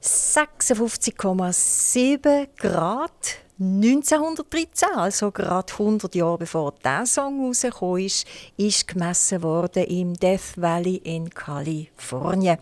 56,7 0.00 2.48
Grad 2.56 3.10
1913, 3.58 4.88
also 4.94 5.30
gerade 5.30 5.72
100 5.72 6.14
Jahre 6.14 6.38
bevor 6.38 6.72
dieser 6.72 7.06
Song 7.06 7.46
rausgekommen 7.46 8.04
ist, 8.04 8.26
ist 8.56 8.86
gemessen 8.86 9.42
worden 9.42 9.84
im 9.84 10.14
Death 10.14 10.56
Valley 10.56 10.96
in 10.96 11.30
Kalifornien. 11.30 12.58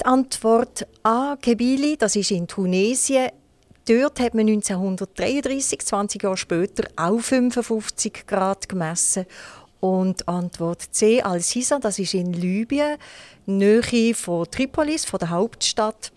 Die 0.00 0.06
Antwort 0.06 0.86
A, 1.02 1.36
Kebili, 1.40 1.96
das 1.96 2.16
ist 2.16 2.30
in 2.30 2.48
Tunesien. 2.48 3.30
Dort 3.88 4.18
hat 4.18 4.34
man 4.34 4.48
1933, 4.48 5.80
20 5.80 6.22
Jahre 6.22 6.36
später, 6.36 6.88
auch 6.96 7.20
55 7.20 8.26
Grad 8.26 8.68
gemessen. 8.68 9.26
Und 9.86 10.26
Antwort 10.26 10.82
C, 10.90 11.22
Al-Sisa, 11.22 11.78
das 11.78 12.00
ist 12.00 12.12
in 12.12 12.32
Libyen, 12.32 12.96
Nähe 13.46 14.14
von 14.14 14.44
Tripolis, 14.50 15.04
von 15.04 15.20
der 15.20 15.30
Hauptstadt. 15.30 16.10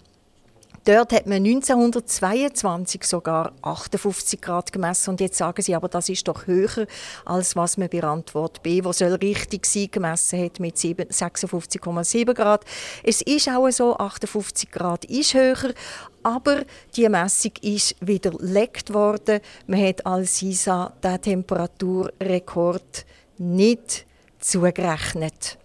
Dort 0.86 1.14
hat 1.14 1.28
man 1.28 1.46
1922 1.46 3.04
sogar 3.04 3.54
58 3.62 4.42
Grad 4.42 4.72
gemessen. 4.72 5.12
Und 5.12 5.22
jetzt 5.22 5.38
sagen 5.38 5.62
sie, 5.62 5.76
aber 5.76 5.88
das 5.88 6.10
ist 6.10 6.28
doch 6.28 6.48
höher, 6.48 6.88
als 7.26 7.56
was 7.56 7.78
man 7.78 7.90
bei 7.90 8.02
Antwort 8.02 8.64
B, 8.64 8.84
wo 8.84 8.92
soll 8.92 9.14
richtig 9.14 9.68
sein, 9.68 9.90
gemessen 9.92 10.44
hat 10.44 10.60
mit 10.60 10.76
7 10.80 11.08
56,7 11.08 12.34
Grad. 12.34 12.66
Es 13.04 13.22
ist 13.22 13.50
auch 13.50 13.70
so, 13.70 13.96
58 13.96 14.72
Grad 14.72 15.06
ist 15.06 15.36
höher, 15.36 15.76
aber 16.24 16.64
die 16.96 17.08
Messung 17.08 17.52
ist 17.62 17.96
widerlegt 18.02 18.96
worden. 18.96 19.42
Man 19.68 19.86
hat 19.86 20.08
als 20.08 20.42
ISA 20.42 20.92
den 21.04 21.22
Temperaturrekord 21.22 23.06
nicht 23.40 24.06
zugerechnet. 24.40 25.58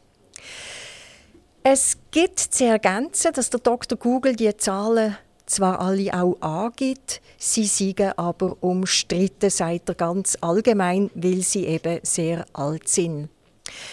Es 1.62 1.96
gibt 2.10 2.40
zu 2.40 2.64
ergänzen, 2.64 3.32
dass 3.32 3.50
der 3.50 3.60
Dr. 3.60 3.98
Google 3.98 4.36
die 4.36 4.54
Zahlen 4.56 5.16
zwar 5.46 5.80
alle 5.80 6.12
auch 6.14 6.40
angibt, 6.40 7.20
sie 7.38 7.64
seien 7.64 8.12
aber 8.16 8.56
umstritten, 8.60 9.50
sagt 9.50 9.88
er 9.88 9.94
ganz 9.94 10.36
allgemein, 10.40 11.10
weil 11.14 11.42
sie 11.42 11.66
eben 11.66 12.00
sehr 12.02 12.46
alt 12.52 12.88
sind. 12.88 13.28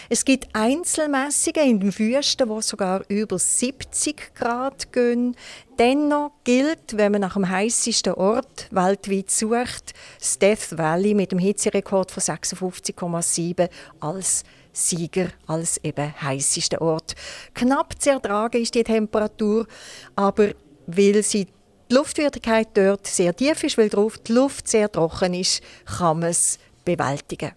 Es 0.09 0.25
gibt 0.25 0.47
Einzelmessungen 0.53 1.69
in 1.69 1.79
den 1.79 1.99
Wüsten, 1.99 2.49
wo 2.49 2.61
sogar 2.61 3.03
über 3.07 3.37
70 3.37 4.35
Grad 4.35 4.91
gehen. 4.91 5.35
Dennoch 5.79 6.31
gilt, 6.43 6.97
wenn 6.97 7.13
man 7.13 7.21
nach 7.21 7.33
dem 7.33 7.49
heißesten 7.49 8.13
Ort 8.13 8.67
weltweit 8.71 9.31
sucht, 9.31 9.93
das 10.19 10.37
Death 10.39 10.77
Valley 10.77 11.13
mit 11.13 11.31
dem 11.31 11.39
Hitzerekord 11.39 12.11
von 12.11 12.21
56,7 12.21 13.69
als 13.99 14.43
Sieger, 14.73 15.27
als 15.47 15.77
eben 15.83 16.13
heißesten 16.21 16.79
Ort. 16.79 17.15
Knapp 17.53 18.01
zu 18.01 18.11
ertragen 18.11 18.61
ist 18.61 18.75
die 18.75 18.83
Temperatur, 18.83 19.67
aber 20.15 20.51
weil 20.87 21.23
sie 21.23 21.47
die 21.89 21.95
Luftfeuchtigkeit 21.95 22.69
dort 22.73 23.05
sehr 23.07 23.35
tief 23.35 23.63
ist, 23.63 23.77
weil 23.77 23.89
drauf 23.89 24.17
die 24.17 24.33
Luft 24.33 24.67
sehr 24.67 24.91
trocken 24.91 25.33
ist, 25.33 25.61
kann 25.85 26.19
man 26.19 26.29
es 26.29 26.57
bewältigen. 26.85 27.51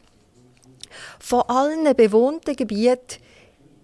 Von 1.18 1.42
allen 1.42 1.94
bewohnten 1.96 2.56
Gebieten 2.56 3.20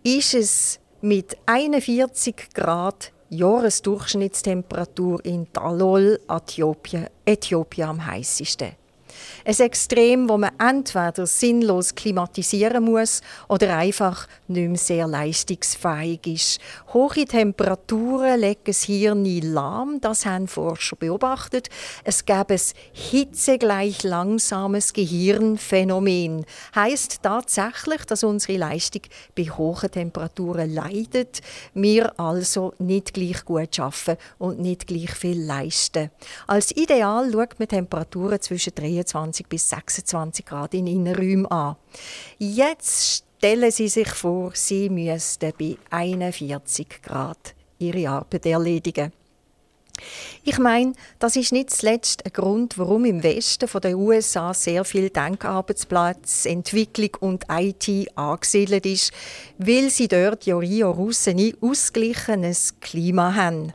ist 0.03 0.35
es 0.35 0.81
mit 1.01 1.37
41 1.47 2.51
Grad 2.55 3.13
Jahresdurchschnittstemperatur 3.31 5.25
in 5.25 5.47
Dalol, 5.53 6.21
Äthiopien, 6.29 7.07
Äthiopien 7.25 7.89
am 7.89 8.05
heißesten. 8.05 8.80
Ein 9.45 9.59
Extrem, 9.59 10.29
wo 10.29 10.39
man 10.39 10.51
entweder 10.59 11.27
sinnlos 11.27 11.95
klimatisieren 11.95 12.85
muss 12.85 13.21
oder 13.49 13.77
einfach 13.77 14.27
nicht 14.49 14.69
mehr 14.69 14.79
sehr 14.79 15.07
leistungsfähig 15.07 16.27
ist. 16.27 16.61
Hohe 16.93 17.25
Temperaturen 17.25 18.41
legen 18.41 18.61
das 18.67 18.83
Hirn 18.85 19.25
lahm, 19.25 20.01
das 20.01 20.27
haben 20.27 20.49
Forscher 20.49 20.97
beobachtet. 20.97 21.69
Es 22.05 22.25
gäbe 22.25 22.55
ein 22.55 22.61
hitzegleich 22.93 24.03
langsames 24.03 24.93
Gehirnphänomen. 24.93 26.45
Heißt 26.75 27.23
tatsächlich, 27.23 28.05
dass 28.05 28.25
unsere 28.25 28.59
Leistung 28.59 29.03
bei 29.37 29.45
hohen 29.45 29.91
Temperaturen 29.91 30.73
leidet, 30.73 31.41
wir 31.75 32.19
also 32.19 32.75
nicht 32.79 33.15
gleich 33.15 33.45
gut 33.45 33.75
schaffen 33.77 34.17
und 34.39 34.61
nicht 34.61 34.87
gleich 34.87 35.13
viel 35.13 35.43
leisten. 35.43 36.11
Als 36.47 36.77
Ideal 36.77 37.31
schaut 37.33 37.59
man 37.59 37.69
Temperaturen 37.69 38.41
zwischen 38.41 38.75
23 38.75 39.10
bis 39.49 39.69
26 39.69 40.45
Grad 40.45 40.75
in 40.75 40.87
Innenräumen 40.87 41.47
an. 41.47 41.77
Jetzt 42.39 43.25
Stellen 43.41 43.71
Sie 43.71 43.89
sich 43.89 44.11
vor, 44.11 44.51
Sie 44.53 44.91
müssten 44.91 45.55
bei 45.59 45.79
41 45.89 47.01
Grad 47.03 47.55
Ihre 47.79 48.11
Arbeit 48.11 48.45
erledigen. 48.45 49.15
Ich 50.45 50.59
meine, 50.59 50.93
das 51.19 51.37
ist 51.37 51.51
nicht 51.51 51.71
zuletzt 51.71 52.27
ein 52.27 52.35
Grund, 52.35 52.77
warum 52.77 53.07
im 53.07 53.23
Westen 53.23 53.67
von 53.67 53.81
den 53.81 53.95
USA 53.95 54.53
sehr 54.53 54.85
viel 54.85 55.09
Denkarbeitsplatz, 55.09 56.45
Entwicklung 56.45 57.17
und 57.21 57.47
IT 57.51 58.11
angesiedelt 58.15 58.85
ist, 58.85 59.11
weil 59.57 59.89
sie 59.89 60.09
dort 60.09 60.45
ja 60.45 60.59
Rio 60.59 60.91
Russen 60.91 61.39
ein 61.39 61.55
ausgeglichenes 61.63 62.75
Klima 62.81 63.35
haben. 63.35 63.73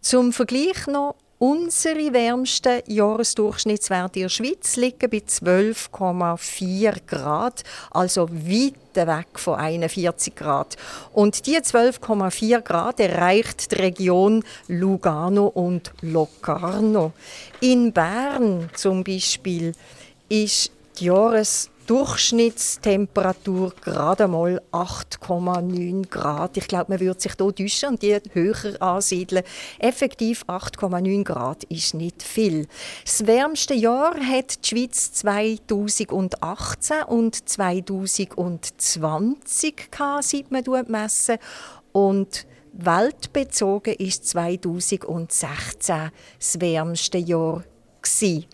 Zum 0.00 0.32
Vergleich 0.32 0.86
noch, 0.86 1.16
unsere 1.40 2.12
wärmsten 2.12 2.82
Jahresdurchschnittswerte 2.86 4.18
in 4.18 4.24
der 4.24 4.28
Schweiz 4.28 4.76
liegen 4.76 5.08
bei 5.08 5.22
12,4 5.26 7.00
Grad, 7.06 7.64
also 7.90 8.28
weit 8.30 8.74
weg 8.94 9.26
von 9.36 9.54
41 9.54 10.34
Grad. 10.34 10.76
Und 11.14 11.46
die 11.46 11.56
12,4 11.56 12.60
Grad 12.60 13.00
erreicht 13.00 13.72
die 13.72 13.76
Region 13.76 14.44
Lugano 14.68 15.46
und 15.46 15.92
Locarno. 16.02 17.12
In 17.60 17.90
Bern 17.94 18.68
zum 18.76 19.02
Beispiel 19.02 19.72
ist 20.28 20.70
die 20.98 21.06
Jahresdurchschnittstemperatur 21.90 23.74
gerade 23.80 24.28
mal 24.28 24.62
8,9 24.70 26.08
Grad. 26.08 26.56
Ich 26.56 26.68
glaube, 26.68 26.92
man 26.92 27.00
würde 27.00 27.20
sich 27.20 27.32
hier 27.36 27.52
täuschen 27.52 27.88
und 27.88 28.00
die 28.02 28.16
höher 28.32 28.80
ansiedeln. 28.80 29.42
Effektiv 29.80 30.44
8,9 30.46 31.24
Grad 31.24 31.64
ist 31.64 31.94
nicht 31.94 32.22
viel. 32.22 32.68
Das 33.04 33.26
wärmste 33.26 33.74
Jahr 33.74 34.14
hat 34.14 34.64
die 34.64 34.68
Schweiz 34.68 35.14
2018 35.14 37.02
und 37.08 37.48
2020 37.48 39.90
gehabt, 39.90 40.24
seit 40.24 40.52
man 40.52 40.62
messen. 40.86 41.38
Und 41.90 42.46
weltbezogen 42.72 43.94
ist 43.94 44.28
2016 44.28 46.12
das 46.38 46.60
wärmste 46.60 47.18
Jahr 47.18 47.64
gewesen. 48.00 48.46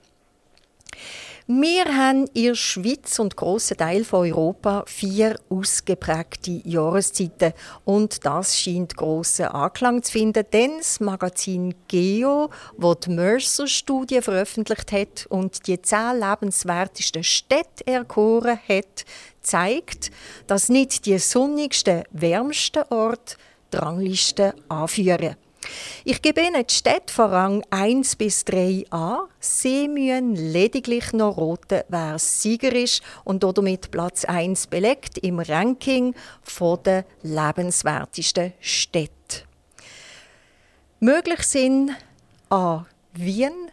Wir 1.49 1.85
haben 1.85 2.27
in 2.35 2.47
der 2.47 2.55
Schweiz 2.57 3.21
und 3.21 3.37
grossen 3.37 3.77
Teil 3.77 4.03
von 4.03 4.27
Europa 4.27 4.83
vier 4.89 5.39
ausgeprägte 5.49 6.61
Jahreszeiten 6.65 7.53
und 7.85 8.27
das 8.27 8.59
scheint 8.59 8.97
grossen 8.97 9.47
Anklang 9.47 10.03
zu 10.03 10.11
finden, 10.11 10.45
denn 10.53 10.79
das 10.79 10.99
Magazin 10.99 11.73
Geo, 11.87 12.51
das 12.77 12.99
die 12.99 13.11
Mercer-Studie 13.11 14.23
veröffentlicht 14.23 14.91
hat 14.91 15.27
und 15.29 15.69
die 15.69 15.81
zehn 15.81 16.19
lebenswertesten 16.19 17.23
Städte 17.23 17.87
erkoren 17.87 18.59
hat, 18.69 19.05
zeigt, 19.41 20.11
dass 20.49 20.69
nicht 20.69 21.07
die 21.07 21.21
sonnigsten, 21.21 22.03
wärmsten 22.11 22.83
Orte 22.91 23.37
die 23.73 23.77
Rangliste 23.77 24.53
anführen. 24.69 25.37
Ich 26.05 26.23
gebe 26.23 26.41
Ihnen 26.41 26.67
die 26.67 26.75
Städte 26.75 27.13
von 27.13 27.31
Rang 27.31 27.63
1 27.71 28.17
bis 28.17 28.45
3 28.45 28.85
an. 28.91 29.21
Sie 29.41 29.89
müssen 29.89 30.35
lediglich 30.35 31.13
noch 31.13 31.37
roten, 31.37 31.83
wer 31.89 32.19
Sieger 32.19 32.73
ist 32.73 33.03
und 33.25 33.43
damit 33.43 33.91
Platz 33.91 34.25
1 34.25 34.69
belegt 34.69 35.19
im 35.19 35.41
Ranking 35.41 36.15
der 36.85 37.05
lebenswertesten 37.23 38.53
Städte. 38.61 39.45
Möglich 41.01 41.43
sind 41.43 41.91
A. 42.51 42.85
Wien, 43.13 43.71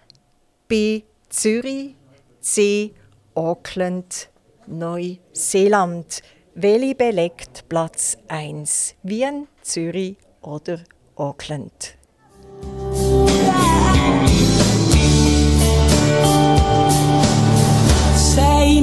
B. 0.67 1.03
Zürich, 1.29 1.95
C. 2.41 2.93
Auckland, 3.35 4.29
Neuseeland. 4.67 6.21
Welche 6.55 6.95
belegt 6.95 7.67
Platz 7.69 8.17
1? 8.27 8.95
Wien, 9.03 9.47
Zürich 9.61 10.17
oder 10.41 10.79
Auckland. 11.15 11.95
sei 18.15 18.81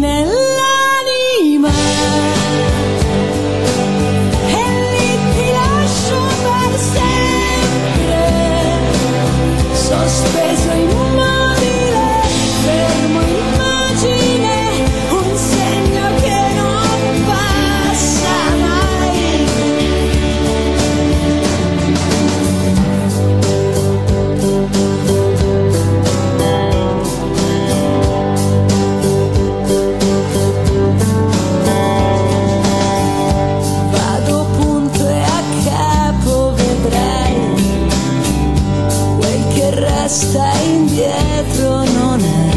che 40.10 40.16
resta 40.16 40.52
indietro 40.64 41.84
non 41.84 42.20
è 42.20 42.48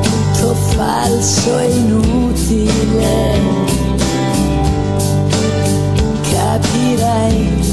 Tutto 0.00 0.54
falso 0.54 1.58
e 1.58 1.70
inutile. 1.70 3.40
Capirai. 6.30 7.64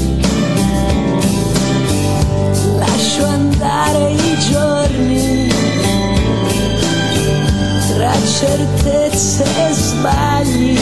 Lascio 2.78 3.24
andare 3.26 4.10
i 4.10 4.38
giorni 4.50 5.48
tra 7.90 8.12
certezze 8.40 9.44
e 9.44 9.72
sbagli. 9.72 10.78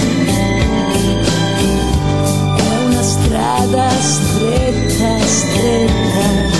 È 2.56 2.84
una 2.86 3.02
strada 3.02 3.90
stretta, 4.00 5.18
stretta 5.26 6.51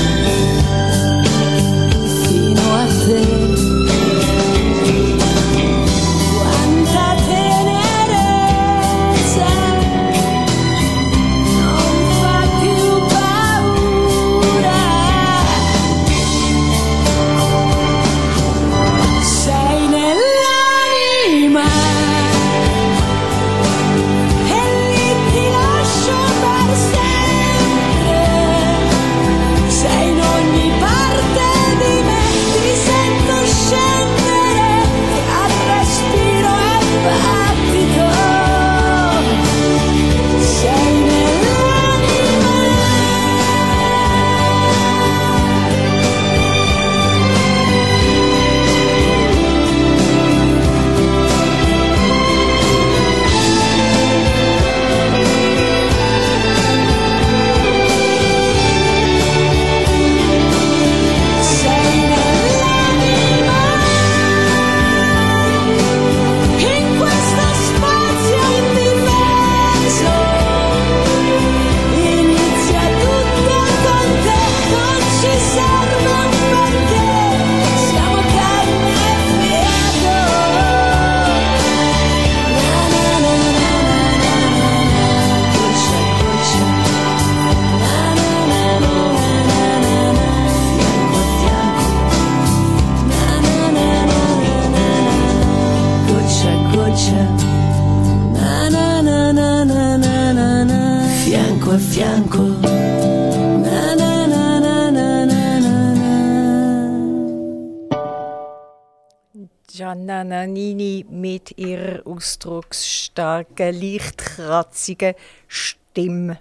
ausdrucksstarken, 112.12 113.80
leichtkratzigen 113.80 115.14
Stimme. 115.48 116.38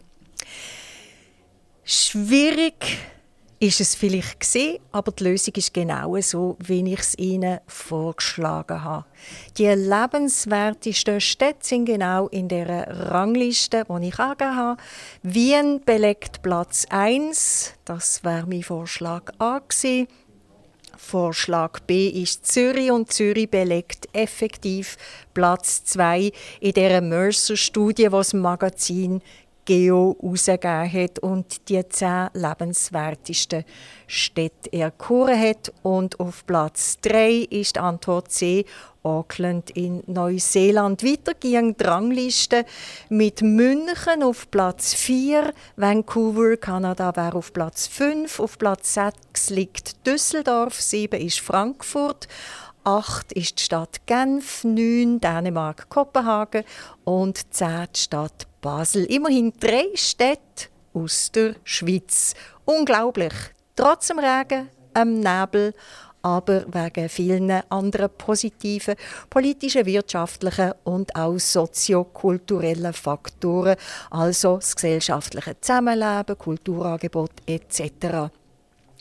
Schwierig 1.84 2.98
ist 3.62 3.80
es 3.80 3.94
vielleicht 3.94 4.40
gesehen, 4.40 4.80
aber 4.92 5.12
die 5.12 5.26
Lösung 5.26 5.54
ist 5.56 5.72
genau 5.72 6.20
so, 6.22 6.58
wie 6.60 6.94
ich 6.94 7.00
es 7.00 7.18
Ihnen 7.20 7.60
vorgeschlagen 7.68 8.84
habe. 8.84 9.06
Die 9.58 9.68
lebenswertesten 9.68 11.22
Städte 11.22 11.60
sind 11.62 11.86
genau 11.86 12.28
in 12.30 12.48
der 12.48 13.12
Rangliste, 13.12 13.86
die 13.88 14.08
ich 14.08 14.20
angegeben 14.20 14.56
habe. 14.56 14.82
Wien 15.22 15.80
belegt 15.86 16.42
Platz 16.42 16.88
1, 16.90 17.74
das 17.86 18.24
wäre 18.24 18.48
mein 18.48 18.64
Vorschlag 18.64 19.32
A. 19.38 19.62
Vorschlag 21.02 21.82
B 21.82 22.08
ist 22.08 22.47
Zürich 22.47 22.91
und 22.91 23.12
Zürich 23.12 23.49
belegt 23.49 24.08
effektiv 24.14 24.97
Platz 25.34 25.84
2 25.84 26.32
in 26.62 26.74
der 26.74 27.02
Mercer-Studie, 27.02 28.04
die 28.04 28.10
das 28.10 28.34
Magazin 28.34 29.22
Geo 29.66 30.16
herausgegeben 30.22 30.93
hat 30.93 31.20
und 31.20 31.70
die 31.70 31.88
zehn 31.89 32.30
lebenswertesten 32.34 33.66
Städte 34.08 34.72
erkoren 34.72 35.39
hat. 35.39 35.74
Und 35.84 36.20
auf 36.20 36.45
Platz 36.45 36.97
3 37.02 37.47
ist 37.49 37.76
die 37.76 37.80
Antwort 37.80 38.32
C, 38.32 38.66
Auckland 39.04 39.72
in 39.72 40.04
Neuseeland. 40.08 41.04
Weiter 41.04 41.34
ging 41.34 41.76
die 41.76 41.84
Rangliste 41.84 42.66
mit 43.10 43.41
München 43.41 44.24
auf 44.24 44.49
Platz 44.52 44.93
4, 44.93 45.54
Vancouver, 45.76 46.58
Kanada 46.58 47.16
wäre 47.16 47.38
auf 47.38 47.54
Platz 47.54 47.88
5, 47.88 48.39
auf 48.39 48.58
Platz 48.58 48.93
6 48.93 49.49
liegt 49.49 50.06
Düsseldorf, 50.06 50.80
7 50.80 51.20
ist 51.20 51.39
Frankfurt, 51.39 52.28
8 52.84 53.32
ist 53.34 53.60
die 53.60 53.64
Stadt 53.64 54.06
Genf, 54.06 54.64
9 54.64 55.20
Dänemark, 55.20 55.89
Kopenhagen 55.89 56.64
und 57.04 57.54
10 57.54 57.88
die 57.95 57.99
Stadt 57.99 58.47
Basel. 58.62 59.06
Immerhin 59.06 59.54
drei 59.60 59.88
Städte 59.95 60.70
aus 60.93 61.32
der 61.32 61.56
Schweiz. 61.64 62.36
Unglaublich. 62.66 63.34
Trotz 63.76 64.08
dem 64.08 64.20
Regen, 64.20 64.70
dem 64.95 65.20
Nebel, 65.20 65.74
aber 66.22 66.66
wegen 66.72 67.10
vielen 67.10 67.52
anderen 67.70 68.10
positiven 68.18 68.96
politischen, 69.30 69.86
wirtschaftlichen 69.86 70.74
und 70.84 71.16
auch 71.16 71.38
soziokulturellen 71.38 72.94
Faktoren, 72.94 73.76
also 74.10 74.56
das 74.58 74.76
gesellschaftliche 74.76 75.60
Zusammenleben, 75.60 76.38
Kulturangebot 76.38 77.32
etc. 77.46 78.32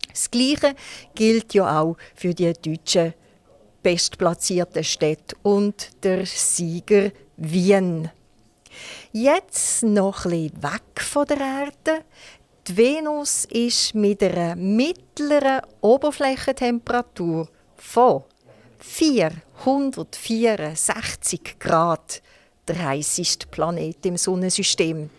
Das 0.09 0.31
Gleiche 0.31 0.75
gilt 1.15 1.55
ja 1.55 1.81
auch 1.81 1.97
für 2.15 2.35
die 2.35 2.53
deutschen 2.53 3.15
bestplatzierten 3.83 4.85
Städte 4.85 5.37
und 5.43 5.91
der 6.03 6.27
Sieger 6.27 7.11
Wien. 7.37 8.11
Jetzt 9.13 9.83
noch 9.83 10.25
ein 10.25 10.31
bisschen 10.31 10.63
weg 10.63 11.01
von 11.01 11.27
der 11.27 11.39
Erde. 11.39 12.05
Die 12.71 12.77
Venus 12.77 13.47
ist 13.47 13.95
mit 13.97 14.23
einer 14.23 14.55
mittleren 14.55 15.63
Oberflächentemperatur 15.81 17.49
von 17.75 18.23
464 18.79 21.59
Grad 21.59 22.23
der 22.69 22.81
heißeste 22.81 23.49
Planet 23.49 24.07
im 24.07 24.17
Sonnensystem. 24.17 25.11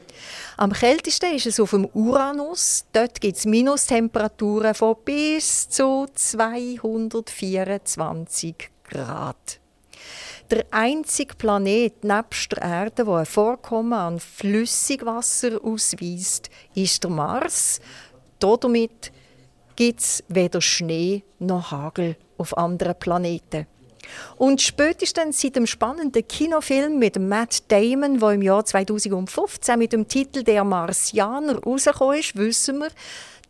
Am 0.55 0.71
kältesten 0.71 1.35
ist 1.35 1.47
es 1.47 1.59
auf 1.59 1.71
dem 1.71 1.89
Uranus. 1.93 2.85
Dort 2.93 3.19
gibt 3.19 3.35
es 3.35 3.45
Minustemperaturen 3.45 4.73
von 4.73 4.95
bis 5.03 5.67
zu 5.67 6.05
224 6.15 8.55
Grad. 8.89 9.60
Der 10.51 10.65
einzige 10.71 11.33
Planet 11.35 12.03
nebst 12.03 12.51
der 12.51 12.61
Erde, 12.61 13.05
der 13.05 13.13
ein 13.13 13.25
Vorkommen 13.25 13.93
an 13.93 14.19
Flüssigwasser 14.19 15.63
ausweist, 15.63 16.49
ist 16.75 17.05
der 17.05 17.09
Mars. 17.09 17.79
Damit 18.37 19.13
gibt 19.77 20.01
es 20.01 20.21
weder 20.27 20.59
Schnee 20.59 21.23
noch 21.39 21.71
Hagel 21.71 22.17
auf 22.37 22.57
anderen 22.57 22.99
Planeten. 22.99 23.65
Und 24.35 24.61
spätestens 24.61 25.39
seit 25.39 25.55
dem 25.55 25.65
spannenden 25.65 26.27
Kinofilm 26.27 26.99
mit 26.99 27.17
Matt 27.17 27.71
Damon, 27.71 28.19
der 28.19 28.31
im 28.31 28.41
Jahr 28.41 28.65
2015 28.65 29.79
mit 29.79 29.93
dem 29.93 30.05
Titel 30.05 30.43
Der 30.43 30.65
Marsianer 30.65 31.63
rausgekommen 31.63 32.19
ist, 32.19 32.35
wissen 32.35 32.79
wir, 32.79 32.89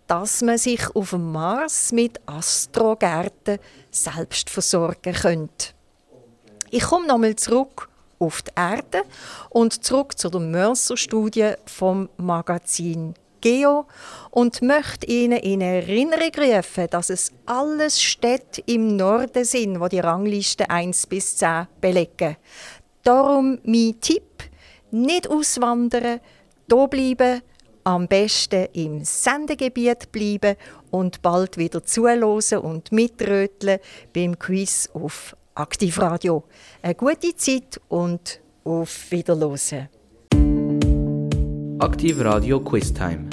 dass 0.05 0.43
man 0.43 0.59
sich 0.59 0.95
auf 0.95 1.09
dem 1.09 1.31
Mars 1.31 1.91
mit 1.93 2.19
Astrogärten 2.27 3.57
selbst 3.89 4.51
versorgen 4.51 5.13
könnte. 5.13 5.80
Ich 6.73 6.83
komme 6.83 7.05
nochmal 7.05 7.35
zurück 7.35 7.89
auf 8.17 8.43
die 8.43 8.51
Erde 8.55 9.03
und 9.49 9.83
zurück 9.83 10.17
zu 10.17 10.29
der 10.29 10.39
Mercer-Studie 10.39 11.55
vom 11.65 12.07
Magazin 12.15 13.13
Geo 13.41 13.87
und 14.29 14.61
möchte 14.61 15.05
Ihnen 15.05 15.39
in 15.39 15.59
Erinnerung 15.59 16.31
rufen, 16.37 16.87
dass 16.89 17.09
es 17.09 17.33
alles 17.45 18.01
Städte 18.01 18.63
im 18.67 18.95
Norden 18.95 19.43
sind, 19.43 19.81
wo 19.81 19.89
die 19.89 19.99
Rangliste 19.99 20.69
1 20.69 21.07
bis 21.07 21.35
10 21.35 21.67
belegen. 21.81 22.37
Darum 23.03 23.59
mein 23.65 23.99
Tipp: 23.99 24.43
nicht 24.91 25.29
auswandern, 25.29 26.21
hier 26.69 26.87
bleiben, 26.87 27.41
am 27.83 28.07
besten 28.07 28.69
im 28.71 29.03
Sendegebiet 29.03 30.09
bleiben 30.13 30.55
und 30.89 31.21
bald 31.21 31.57
wieder 31.57 31.83
zuhören 31.83 32.63
und 32.63 32.93
mitröteln 32.93 33.79
beim 34.13 34.39
Quiz 34.39 34.89
auf 34.93 35.35
Aktivradio. 35.61 36.43
Eine 36.81 36.95
gute 36.95 37.35
Zeit 37.35 37.79
und 37.87 38.41
auf 38.63 39.11
Wiederhören. 39.11 39.89
Aktivradio 41.79 42.59
Quiztime. 42.61 43.29